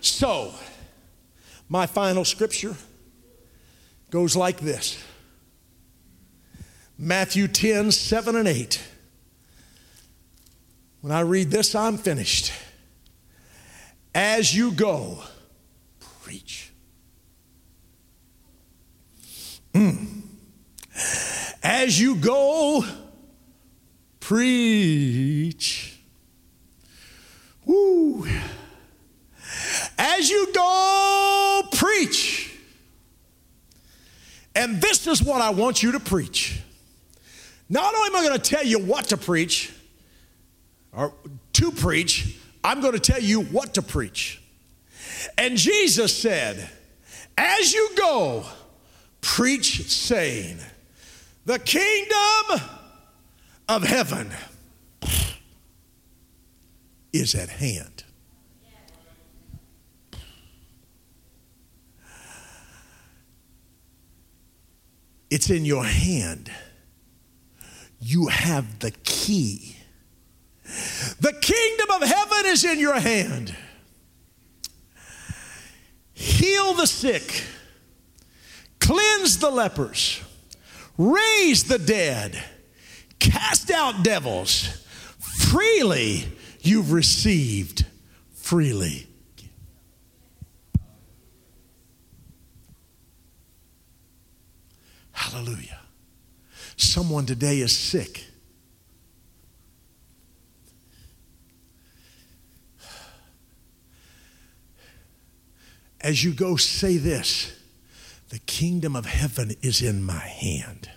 [0.00, 0.52] So,
[1.68, 2.76] my final scripture
[4.10, 5.02] goes like this
[6.98, 8.91] Matthew 10, 7 and 8.
[11.02, 12.52] When I read this, I'm finished.
[14.14, 15.18] As you go,
[16.22, 16.72] preach.
[19.74, 20.22] Mm.
[21.60, 22.84] As you go,
[24.20, 25.98] preach.
[27.64, 28.24] Woo.
[29.98, 32.56] As you go, preach.
[34.54, 36.60] And this is what I want you to preach.
[37.68, 39.71] Not only am I going to tell you what to preach
[40.94, 41.12] or
[41.54, 44.42] to preach, I'm going to tell you what to preach.
[45.38, 46.68] And Jesus said,
[47.36, 48.44] As you go,
[49.20, 50.58] preach, saying,
[51.46, 52.60] The kingdom
[53.68, 54.30] of heaven
[57.12, 58.04] is at hand.
[65.30, 66.52] It's in your hand.
[68.00, 69.76] You have the key.
[71.20, 73.54] The kingdom of heaven is in your hand.
[76.12, 77.44] Heal the sick,
[78.78, 80.20] cleanse the lepers,
[80.96, 82.42] raise the dead,
[83.18, 84.84] cast out devils.
[85.18, 86.24] Freely
[86.60, 87.84] you've received,
[88.32, 89.06] freely.
[95.12, 95.80] Hallelujah.
[96.76, 98.26] Someone today is sick.
[106.02, 107.52] As you go, say this
[108.28, 110.90] the kingdom of heaven is in my hand.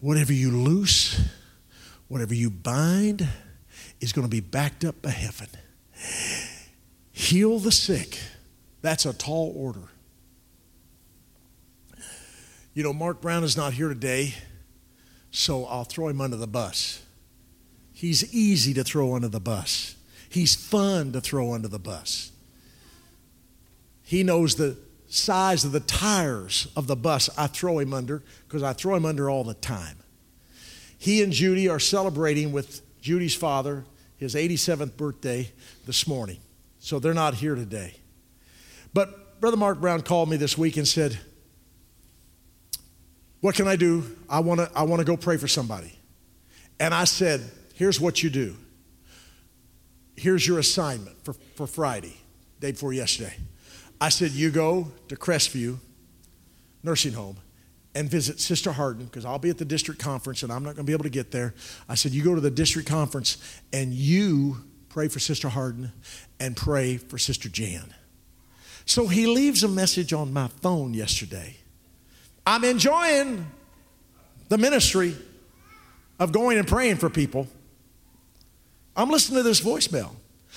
[0.00, 1.20] Whatever you loose,
[2.08, 3.26] whatever you bind,
[4.00, 5.48] is going to be backed up by heaven.
[7.12, 8.18] Heal the sick.
[8.82, 9.88] That's a tall order.
[12.74, 14.34] You know, Mark Brown is not here today,
[15.30, 17.02] so I'll throw him under the bus.
[17.92, 19.96] He's easy to throw under the bus,
[20.28, 22.32] he's fun to throw under the bus.
[24.10, 28.60] He knows the size of the tires of the bus I throw him under because
[28.60, 29.98] I throw him under all the time.
[30.98, 33.84] He and Judy are celebrating with Judy's father
[34.16, 35.52] his 87th birthday
[35.86, 36.38] this morning.
[36.80, 37.94] So they're not here today.
[38.92, 41.16] But Brother Mark Brown called me this week and said,
[43.40, 44.16] What can I do?
[44.28, 45.96] I want to I wanna go pray for somebody.
[46.80, 48.56] And I said, Here's what you do.
[50.16, 52.16] Here's your assignment for, for Friday,
[52.58, 53.36] day before yesterday.
[54.00, 55.78] I said, You go to Crestview
[56.82, 57.36] Nursing Home
[57.94, 60.86] and visit Sister Harden because I'll be at the district conference and I'm not going
[60.86, 61.54] to be able to get there.
[61.88, 63.38] I said, You go to the district conference
[63.72, 64.56] and you
[64.88, 65.92] pray for Sister Harden
[66.38, 67.94] and pray for Sister Jan.
[68.86, 71.56] So he leaves a message on my phone yesterday.
[72.46, 73.46] I'm enjoying
[74.48, 75.14] the ministry
[76.18, 77.46] of going and praying for people.
[78.96, 80.10] I'm listening to this voicemail.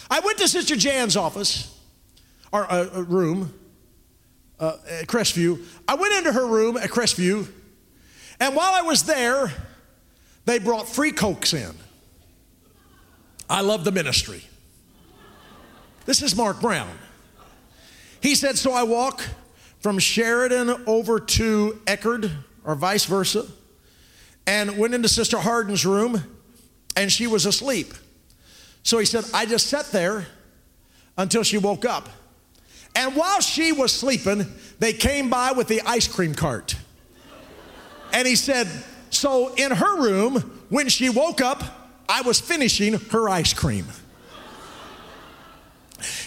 [0.10, 1.80] I went to Sister Jan's office
[2.54, 3.54] or uh, uh, room
[4.60, 5.66] uh, at Crestview.
[5.88, 7.48] I went into her room at Crestview,
[8.40, 9.52] and while I was there,
[10.46, 11.72] they brought free cokes in.
[13.50, 14.44] I love the ministry.
[16.06, 16.92] This is Mark Brown.
[18.22, 19.22] He said, So I walk
[19.80, 22.32] from Sheridan over to Eckerd,
[22.64, 23.46] or vice versa,
[24.46, 26.24] and went into Sister Harden's room.
[26.96, 27.92] and she was asleep.
[28.84, 30.28] So he said, I just sat there
[31.18, 32.08] until she woke up.
[32.96, 34.46] And while she was sleeping,
[34.80, 36.76] they came by with the ice cream cart.
[38.12, 38.68] And he said,
[39.10, 41.64] So in her room, when she woke up,
[42.08, 43.86] I was finishing her ice cream.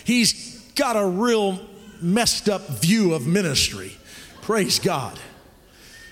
[0.05, 1.61] He's got a real
[2.01, 3.97] messed up view of ministry.
[4.43, 5.19] Praise God.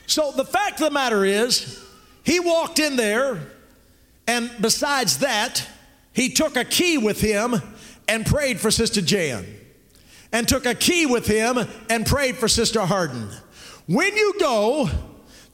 [0.07, 1.82] So the fact of the matter is,
[2.24, 3.40] he walked in there,
[4.26, 5.66] and besides that,
[6.12, 7.55] he took a key with him
[8.09, 9.46] and prayed for Sister Jan,
[10.33, 11.59] and took a key with him
[11.89, 13.29] and prayed for Sister Harden.
[13.87, 14.89] When you go,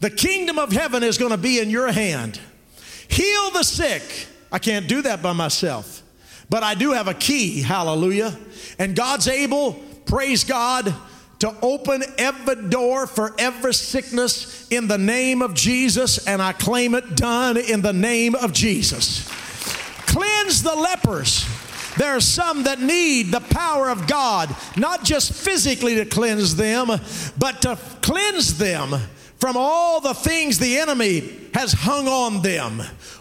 [0.00, 2.40] the kingdom of heaven is going to be in your hand.
[3.08, 4.02] Heal the sick.
[4.52, 6.02] I can't do that by myself,
[6.48, 7.60] but I do have a key.
[7.60, 8.36] Hallelujah.
[8.78, 9.74] And God's able,
[10.06, 10.94] praise God,
[11.40, 16.94] to open every door for every sickness in the name of Jesus, and I claim
[16.94, 19.26] it done in the name of Jesus.
[20.06, 21.44] Cleanse the lepers.
[22.00, 26.88] There are some that need the power of God, not just physically to cleanse them,
[27.36, 28.98] but to cleanse them
[29.36, 32.80] from all the things the enemy has hung on them,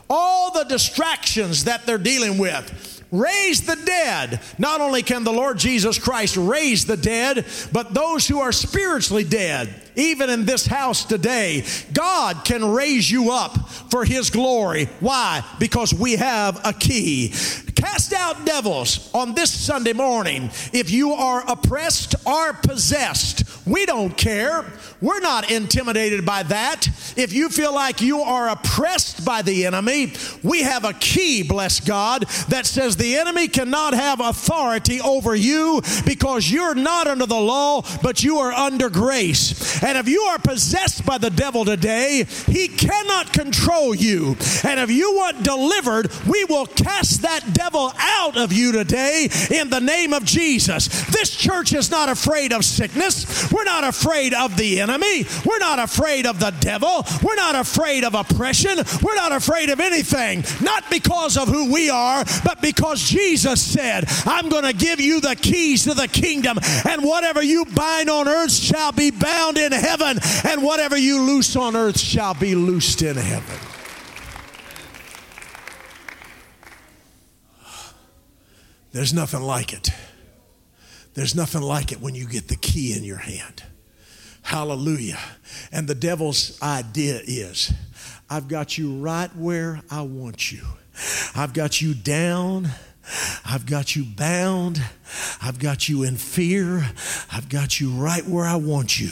[0.10, 3.04] all the distractions that they're dealing with.
[3.12, 4.40] Raise the dead.
[4.58, 9.26] Not only can the Lord Jesus Christ raise the dead, but those who are spiritually
[9.26, 14.86] dead, even in this house today, God can raise you up for His glory.
[15.00, 15.44] Why?
[15.60, 17.34] Because we have a key.
[17.80, 20.50] Cast out devils on this Sunday morning.
[20.74, 24.66] If you are oppressed or possessed, we don't care.
[25.02, 26.88] We're not intimidated by that.
[27.16, 30.12] If you feel like you are oppressed by the enemy,
[30.44, 35.82] we have a key, bless God, that says the enemy cannot have authority over you
[36.06, 39.82] because you're not under the law, but you are under grace.
[39.90, 44.38] And if you are possessed by the devil today, he cannot control you.
[44.64, 49.72] And if you want delivered, we will cast that devil out of you today in
[49.72, 51.08] the name of Jesus.
[51.08, 53.52] This church is not afraid of sickness.
[53.52, 55.26] We're not afraid of the enemy.
[55.44, 57.04] We're not afraid of the devil.
[57.24, 58.78] We're not afraid of oppression.
[59.02, 60.44] We're not afraid of anything.
[60.62, 65.20] Not because of who we are, but because Jesus said, I'm going to give you
[65.20, 69.72] the keys to the kingdom, and whatever you bind on earth shall be bound in
[69.72, 73.58] heaven, and whatever you loose on earth shall be loosed in heaven.
[78.92, 79.90] There's nothing like it.
[81.14, 83.64] There's nothing like it when you get the key in your hand.
[84.42, 85.20] Hallelujah.
[85.72, 87.72] And the devil's idea is
[88.30, 90.64] I've got you right where I want you.
[91.36, 92.70] I've got you down.
[93.46, 94.82] I've got you bound.
[95.42, 96.90] I've got you in fear.
[97.32, 99.10] I've got you right where I want you.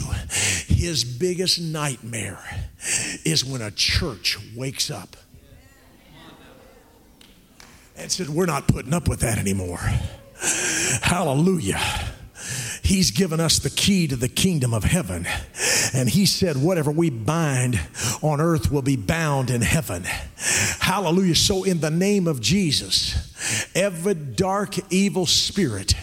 [0.67, 2.39] His biggest nightmare
[3.25, 5.15] is when a church wakes up
[7.97, 9.79] and said, We're not putting up with that anymore.
[11.01, 11.81] Hallelujah.
[12.83, 15.27] He's given us the key to the kingdom of heaven.
[15.93, 17.79] And He said, Whatever we bind
[18.21, 20.03] on earth will be bound in heaven.
[20.79, 21.35] Hallelujah.
[21.35, 23.26] So, in the name of Jesus,
[23.75, 25.93] every dark, evil spirit,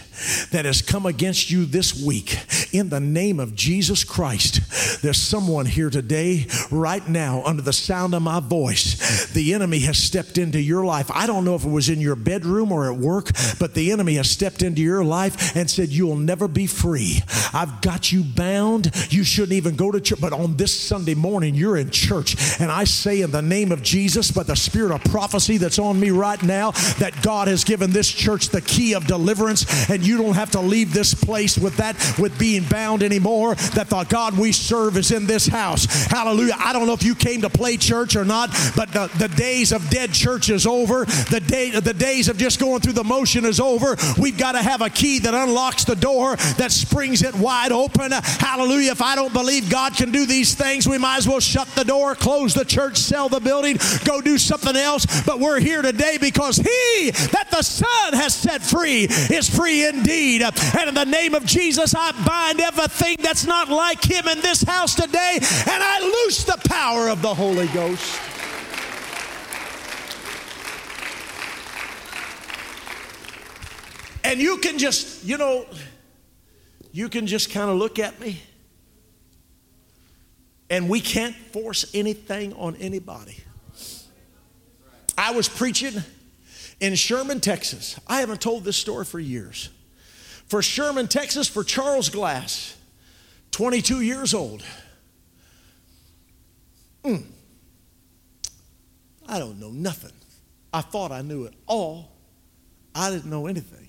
[0.51, 2.39] that has come against you this week
[2.71, 5.01] in the name of Jesus Christ.
[5.01, 9.25] There's someone here today, right now, under the sound of my voice.
[9.33, 11.11] The enemy has stepped into your life.
[11.13, 14.15] I don't know if it was in your bedroom or at work, but the enemy
[14.15, 17.21] has stepped into your life and said, You'll never be free.
[17.53, 18.91] I've got you bound.
[19.09, 20.19] You shouldn't even go to church.
[20.21, 22.35] But on this Sunday morning, you're in church.
[22.59, 25.99] And I say, in the name of Jesus, by the spirit of prophecy that's on
[25.99, 29.89] me right now, that God has given this church the key of deliverance.
[29.89, 33.55] And you don't have to leave this place with that, with being bound anymore.
[33.73, 35.85] That the God we serve is in this house.
[36.05, 36.53] Hallelujah.
[36.59, 39.71] I don't know if you came to play church or not, but the, the days
[39.71, 41.05] of dead church is over.
[41.05, 43.95] The day, the days of just going through the motion is over.
[44.19, 48.11] We've got to have a key that unlocks the door, that springs it wide open.
[48.11, 48.91] Hallelujah.
[48.91, 51.85] If I don't believe God can do these things, we might as well shut the
[51.85, 55.07] door, close the church, sell the building, go do something else.
[55.25, 60.41] But we're here today because He that the Son has set free is free indeed.
[60.41, 64.63] And in the name of Jesus, I bind everything that's not like Him in this
[64.63, 68.19] house today, and I loose the power of the Holy Ghost.
[74.23, 75.67] And you can just, you know,
[76.91, 78.41] you can just kind of look at me,
[80.69, 83.37] and we can't force anything on anybody.
[85.17, 86.03] I was preaching
[86.79, 87.99] in Sherman, Texas.
[88.07, 89.69] I haven't told this story for years.
[90.47, 92.77] For Sherman, Texas, for Charles Glass,
[93.51, 94.63] 22 years old.
[97.03, 97.23] Mm.
[99.27, 100.11] I don't know nothing
[100.75, 102.11] I thought I knew it all.
[102.93, 103.87] I didn't know anything.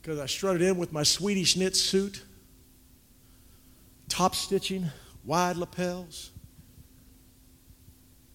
[0.00, 2.22] Because I strutted in with my Swedish knit suit,
[4.08, 4.86] top stitching,
[5.24, 6.30] wide lapels,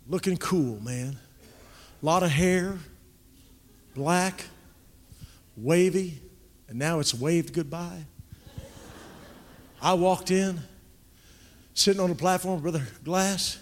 [0.09, 1.18] looking cool, man.
[2.03, 2.80] A lot of hair,
[3.95, 4.45] black,
[5.57, 6.21] wavy,
[6.67, 8.05] and now it's waved goodbye.
[9.81, 10.59] I walked in,
[11.73, 13.57] sitting on the platform, Brother Glass.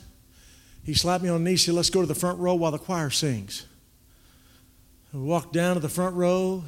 [0.84, 2.80] He slapped me on the knee, said, Let's go to the front row while the
[2.80, 3.66] choir sings.
[5.14, 6.64] I walked down to the front row.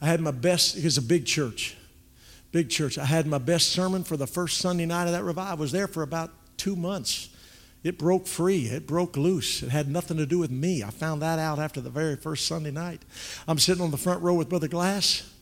[0.00, 1.76] I had my best, it was a big church,
[2.52, 2.98] big church.
[2.98, 5.50] I had my best sermon for the first Sunday night of that revival.
[5.50, 7.30] I was there for about two months.
[7.84, 9.62] It broke free, it broke loose.
[9.62, 10.82] It had nothing to do with me.
[10.82, 13.02] I found that out after the very first Sunday night.
[13.46, 15.32] I'm sitting on the front row with Brother Glass,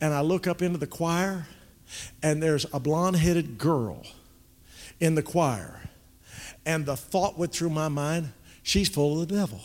[0.00, 1.46] and I look up into the choir,
[2.22, 4.02] and there's a blonde headed girl
[4.98, 5.90] in the choir.
[6.64, 8.32] And the thought went through my mind,
[8.62, 9.60] she's full of the devil.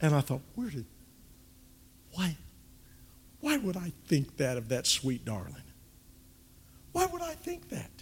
[0.00, 0.84] And I thought, where did,
[2.12, 2.36] why,
[3.40, 5.56] why would I think that of that sweet darling?
[6.92, 8.01] Why would I think that?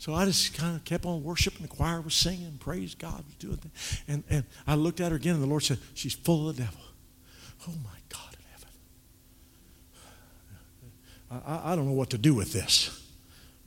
[0.00, 1.60] So I just kind of kept on worshiping.
[1.60, 3.70] The choir was singing, praise God was doing that.
[4.08, 6.62] And, and I looked at her again, and the Lord said, She's full of the
[6.62, 6.80] devil.
[7.68, 8.68] Oh my God in heaven.
[11.46, 12.98] I, I don't know what to do with this.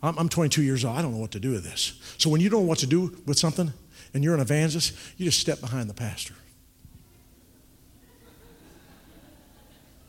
[0.02, 0.98] I'm, I'm 22 years old.
[0.98, 2.02] I don't know what to do with this.
[2.18, 3.72] So when you don't know what to do with something
[4.16, 6.34] and you're an evangelist, you just step behind the pastor.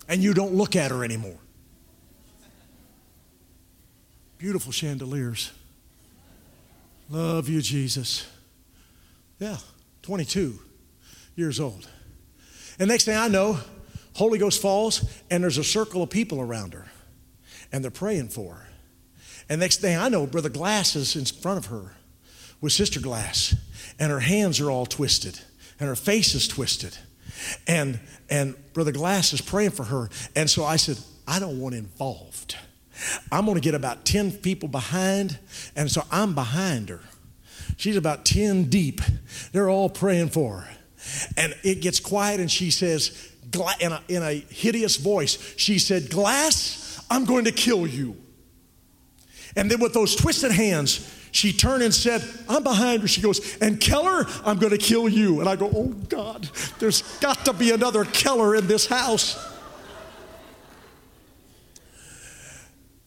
[0.08, 1.36] And you don't look at her anymore.
[4.38, 5.52] Beautiful chandeliers.
[7.08, 8.26] Love you, Jesus.
[9.38, 9.58] Yeah,
[10.02, 10.58] 22
[11.36, 11.88] years old.
[12.78, 13.58] And next thing I know,
[14.14, 16.86] Holy Ghost falls, and there's a circle of people around her,
[17.72, 18.68] and they're praying for her.
[19.48, 21.94] And next thing I know, Brother Glass is in front of her
[22.60, 23.54] with Sister Glass,
[23.98, 25.38] and her hands are all twisted,
[25.78, 26.96] and her face is twisted.
[27.66, 28.00] And,
[28.30, 30.08] and Brother Glass is praying for her.
[30.34, 32.56] And so I said, I don't want involved.
[33.32, 35.38] I'm going to get about 10 people behind.
[35.74, 37.00] And so I'm behind her.
[37.76, 39.00] She's about 10 deep.
[39.52, 40.76] They're all praying for her.
[41.36, 43.30] And it gets quiet, and she says,
[43.80, 48.16] in a, in a hideous voice, she said, Glass, I'm going to kill you.
[49.56, 53.08] And then with those twisted hands, she turned and said, I'm behind her.
[53.08, 55.40] She goes, and Keller, I'm going to kill you.
[55.40, 59.53] And I go, oh God, there's got to be another Keller in this house.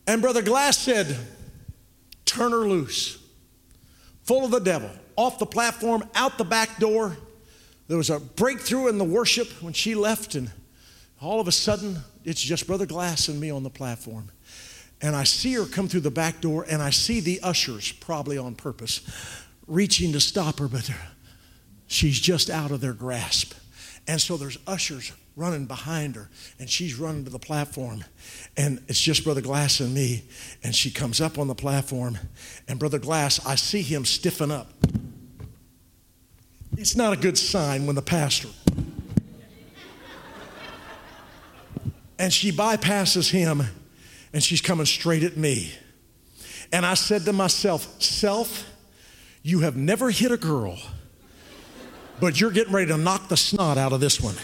[0.07, 1.17] And Brother Glass said,
[2.23, 3.21] turn her loose,
[4.23, 7.17] full of the devil, off the platform, out the back door.
[7.89, 10.49] There was a breakthrough in the worship when she left, and
[11.21, 14.31] all of a sudden, it's just Brother Glass and me on the platform.
[15.01, 18.37] And I see her come through the back door, and I see the ushers, probably
[18.37, 19.01] on purpose,
[19.67, 20.89] reaching to stop her, but
[21.87, 23.53] she's just out of their grasp.
[24.07, 26.29] And so there's ushers running behind her,
[26.59, 28.03] and she's running to the platform.
[28.57, 30.23] And it's just Brother Glass and me.
[30.63, 32.17] And she comes up on the platform,
[32.67, 34.73] and Brother Glass, I see him stiffen up.
[36.75, 38.49] It's not a good sign when the pastor.
[42.19, 43.63] And she bypasses him
[44.33, 45.71] and she's coming straight at me.
[46.71, 48.65] And I said to myself, Self,
[49.43, 50.77] you have never hit a girl,
[52.19, 54.35] but you're getting ready to knock the snot out of this one.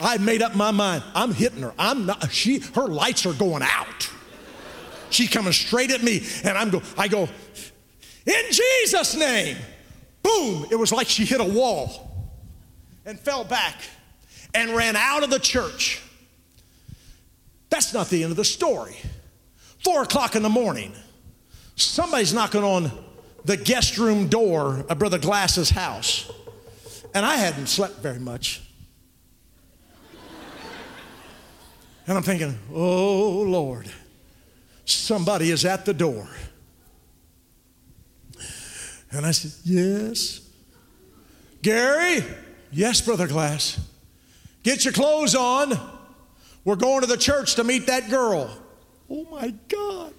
[0.00, 1.02] I made up my mind.
[1.14, 1.74] I'm hitting her.
[1.78, 4.10] I'm not, she, her lights are going out.
[5.10, 7.28] She's coming straight at me, and I'm go, I go,
[8.26, 9.56] in Jesus' name.
[10.22, 10.66] Boom!
[10.70, 12.30] It was like she hit a wall
[13.06, 13.76] and fell back
[14.54, 16.02] and ran out of the church.
[17.70, 18.96] That's not the end of the story.
[19.82, 20.92] Four o'clock in the morning,
[21.76, 22.90] somebody's knocking on
[23.44, 26.30] the guest room door of Brother Glass's house.
[27.14, 28.62] And I hadn't slept very much.
[32.10, 33.88] And I'm thinking, oh Lord,
[34.84, 36.26] somebody is at the door.
[39.12, 40.40] And I said, yes.
[41.62, 42.24] Gary?
[42.72, 43.78] Yes, Brother Glass.
[44.64, 45.78] Get your clothes on.
[46.64, 48.58] We're going to the church to meet that girl.
[49.08, 50.12] Oh my God.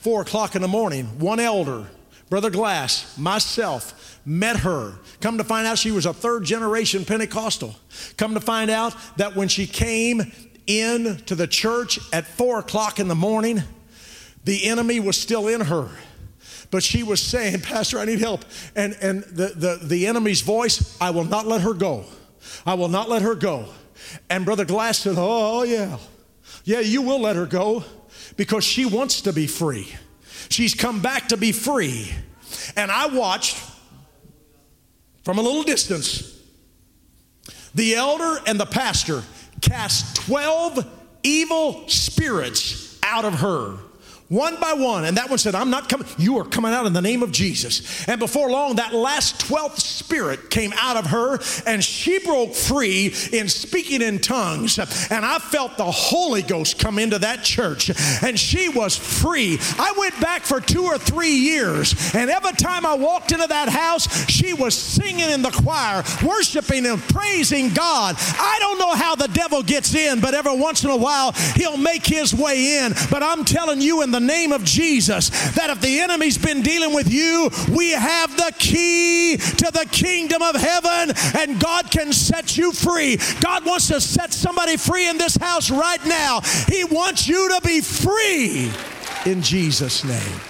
[0.00, 1.86] Four o'clock in the morning, one elder,
[2.30, 4.94] Brother Glass, myself, met her.
[5.20, 7.74] Come to find out she was a third generation Pentecostal.
[8.16, 10.32] Come to find out that when she came
[10.66, 13.62] in to the church at four o'clock in the morning,
[14.44, 15.88] the enemy was still in her.
[16.70, 18.44] But she was saying, Pastor, I need help.
[18.76, 22.04] And, and the, the, the enemy's voice, I will not let her go.
[22.64, 23.66] I will not let her go.
[24.30, 25.98] And Brother Glass said, Oh, yeah.
[26.64, 27.84] Yeah, you will let her go
[28.36, 29.92] because she wants to be free.
[30.50, 32.12] She's come back to be free.
[32.76, 33.56] And I watched
[35.22, 36.36] from a little distance,
[37.74, 39.22] the elder and the pastor
[39.60, 40.86] cast 12
[41.22, 43.78] evil spirits out of her
[44.30, 45.04] one by one.
[45.04, 46.06] And that one said, I'm not coming.
[46.16, 48.08] You are coming out in the name of Jesus.
[48.08, 53.12] And before long, that last 12th spirit came out of her and she broke free
[53.32, 54.78] in speaking in tongues.
[55.10, 57.90] And I felt the Holy Ghost come into that church
[58.22, 59.58] and she was free.
[59.78, 62.14] I went back for two or three years.
[62.14, 66.86] And every time I walked into that house, she was singing in the choir, worshiping
[66.86, 68.14] and praising God.
[68.16, 71.76] I don't know how the devil gets in, but every once in a while, he'll
[71.76, 72.94] make his way in.
[73.10, 76.62] But I'm telling you, in the the name of Jesus that if the enemy's been
[76.62, 82.12] dealing with you, we have the key to the kingdom of heaven and God can
[82.12, 83.18] set you free.
[83.40, 86.40] God wants to set somebody free in this house right now.
[86.68, 88.70] He wants you to be free
[89.26, 90.40] in Jesus' name.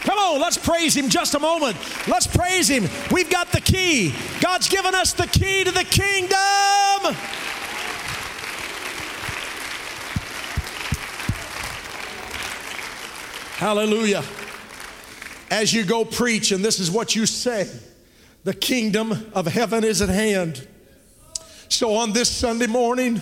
[0.00, 1.76] Come on, let's praise Him just a moment.
[2.06, 2.88] Let's praise Him.
[3.10, 4.14] We've got the key.
[4.40, 7.16] God's given us the key to the kingdom.
[13.56, 14.22] Hallelujah.
[15.50, 17.66] As you go preach, and this is what you say
[18.44, 20.68] the kingdom of heaven is at hand.
[21.70, 23.14] So on this Sunday morning,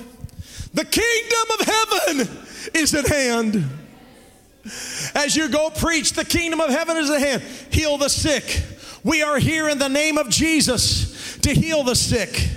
[0.75, 2.29] the kingdom of heaven
[2.75, 3.65] is at hand.
[5.15, 7.43] As you go preach, the kingdom of heaven is at hand.
[7.71, 8.61] Heal the sick.
[9.05, 12.49] We are here in the name of Jesus to heal the sick.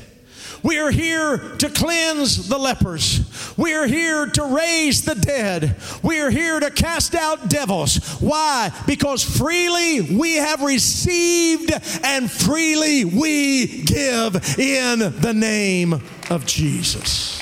[0.63, 3.19] We are here to cleanse the lepers.
[3.58, 5.76] We are here to raise the dead.
[6.03, 7.97] We are here to cast out devils.
[8.22, 8.72] Why?
[8.86, 11.72] Because freely we have received
[12.03, 15.93] and freely we give in the name
[16.30, 17.41] of Jesus.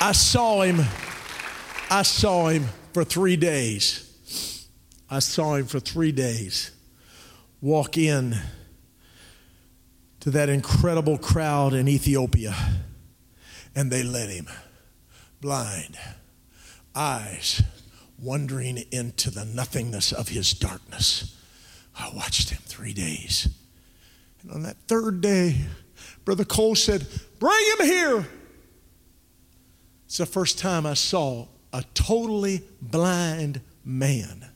[0.00, 0.80] I saw him.
[1.90, 4.68] I saw him for three days.
[5.08, 6.72] I saw him for three days
[7.60, 8.36] walk in
[10.20, 12.54] to that incredible crowd in Ethiopia,
[13.76, 14.48] and they led him
[15.40, 15.98] blind,
[16.94, 17.62] eyes
[18.18, 21.36] wandering into the nothingness of his darkness.
[21.94, 23.48] I watched him three days.
[24.42, 25.56] And on that third day,
[26.24, 27.06] Brother Cole said,
[27.38, 28.26] Bring him here.
[30.06, 34.46] It's the first time I saw a totally blind man.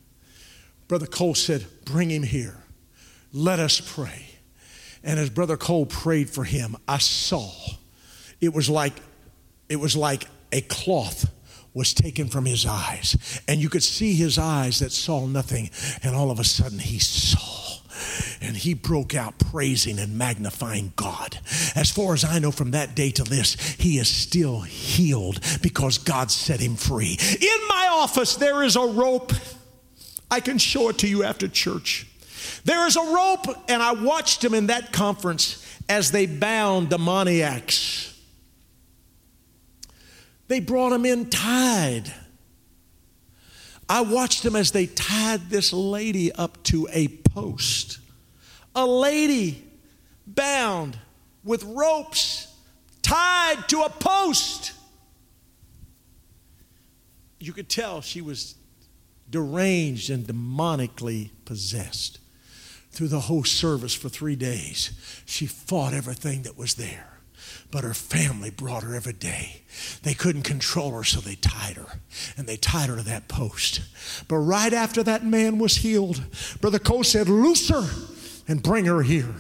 [0.89, 2.57] Brother Cole said, Bring him here.
[3.33, 4.27] Let us pray.
[5.05, 7.51] And as Brother Cole prayed for him, I saw
[8.41, 8.95] it was like
[9.71, 11.33] it was like a cloth
[11.73, 13.41] was taken from his eyes.
[13.47, 15.71] And you could see his eyes that saw nothing.
[16.03, 17.79] And all of a sudden he saw.
[18.41, 21.39] And he broke out praising and magnifying God.
[21.77, 25.99] As far as I know, from that day to this, he is still healed because
[25.99, 27.17] God set him free.
[27.41, 29.33] In my office, there is a rope.
[30.31, 32.07] I can show it to you after church.
[32.65, 38.11] There is a rope, and I watched him in that conference as they bound demoniacs.
[40.51, 42.13] They brought him in tied.
[43.89, 48.01] I watched them as they tied this lady up to a post.
[48.75, 49.63] A lady
[50.27, 50.99] bound
[51.45, 52.53] with ropes
[53.01, 54.73] tied to a post.
[57.39, 58.57] You could tell she was
[59.31, 62.19] deranged and demonically possessed
[62.91, 65.23] through the whole service for three days.
[65.27, 67.10] She fought everything that was there.
[67.71, 69.63] But her family brought her every day.
[70.03, 72.01] They couldn't control her, so they tied her.
[72.37, 73.83] And they tied her to that post.
[74.27, 76.25] But right after that man was healed,
[76.61, 77.89] Brother Cole said, Loose her
[78.49, 79.35] and bring her here.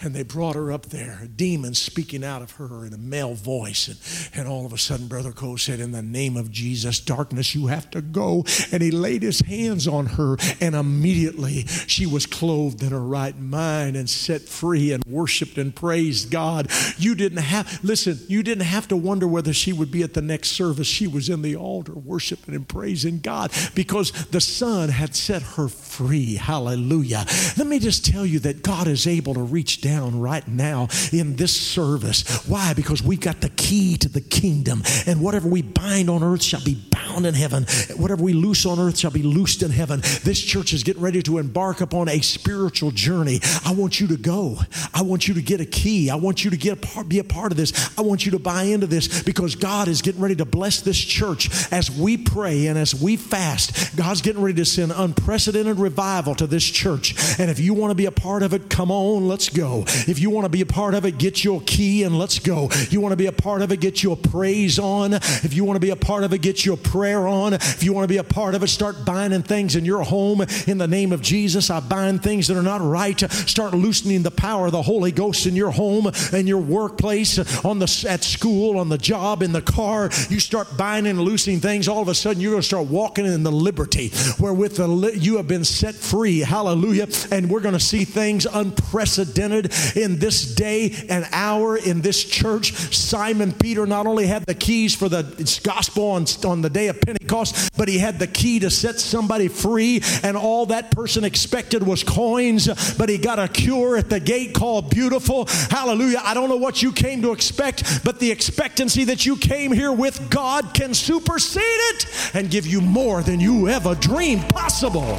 [0.00, 3.34] And they brought her up there, a demon speaking out of her in a male
[3.34, 3.88] voice.
[3.88, 7.52] And, and all of a sudden, Brother Cole said, In the name of Jesus, darkness,
[7.54, 8.44] you have to go.
[8.70, 13.36] And he laid his hands on her, and immediately she was clothed in her right
[13.36, 16.70] mind and set free and worshiped and praised God.
[16.96, 20.22] You didn't have, listen, you didn't have to wonder whether she would be at the
[20.22, 20.86] next service.
[20.86, 25.66] She was in the altar worshiping and praising God because the Son had set her
[25.66, 26.36] free.
[26.36, 27.24] Hallelujah.
[27.56, 30.88] Let me just tell you that God is able to reach down down right now
[31.12, 32.46] in this service.
[32.46, 32.74] Why?
[32.74, 34.82] Because we've got the key to the kingdom.
[35.06, 37.64] And whatever we bind on earth shall be bound in heaven.
[37.96, 40.00] Whatever we loose on earth shall be loosed in heaven.
[40.24, 43.40] This church is getting ready to embark upon a spiritual journey.
[43.64, 44.58] I want you to go.
[44.92, 46.10] I want you to get a key.
[46.10, 47.98] I want you to get a part, be a part of this.
[47.98, 50.98] I want you to buy into this because God is getting ready to bless this
[50.98, 53.96] church as we pray and as we fast.
[53.96, 57.14] God's getting ready to send unprecedented revival to this church.
[57.38, 59.77] And if you want to be a part of it, come on, let's go.
[59.86, 62.70] If you want to be a part of it, get your key and let's go.
[62.90, 65.14] You want to be a part of it, get your praise on.
[65.14, 67.54] If you want to be a part of it, get your prayer on.
[67.54, 70.42] If you want to be a part of it, start binding things in your home
[70.66, 71.70] in the name of Jesus.
[71.70, 73.18] I bind things that are not right.
[73.30, 77.78] Start loosening the power of the Holy Ghost in your home, in your workplace, on
[77.78, 80.10] the at school, on the job, in the car.
[80.28, 81.88] You start binding and loosening things.
[81.88, 85.36] All of a sudden, you're going to start walking in the liberty wherewith the, you
[85.36, 86.40] have been set free.
[86.40, 87.08] Hallelujah!
[87.30, 92.72] And we're going to see things unprecedented in this day and hour in this church.
[92.94, 95.22] Simon Peter not only had the keys for the
[95.62, 99.48] gospel on, on the day of Pentecost, but he had the key to set somebody
[99.48, 104.20] free, and all that person expected was coins, but he got a cure at the
[104.20, 105.46] gate called beautiful.
[105.70, 106.20] Hallelujah.
[106.22, 109.92] I don't know what you came to expect, but the expectancy that you came here
[109.92, 115.18] with God can supersede it and give you more than you ever dreamed possible.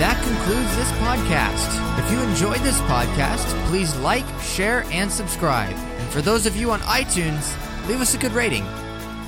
[0.00, 2.02] That concludes this podcast.
[2.02, 5.76] If you enjoyed this podcast, please like, share, and subscribe.
[5.76, 7.54] And for those of you on iTunes,
[7.86, 8.64] leave us a good rating.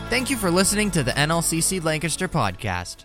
[0.08, 3.04] Thank you for listening to the NLCC Lancaster podcast.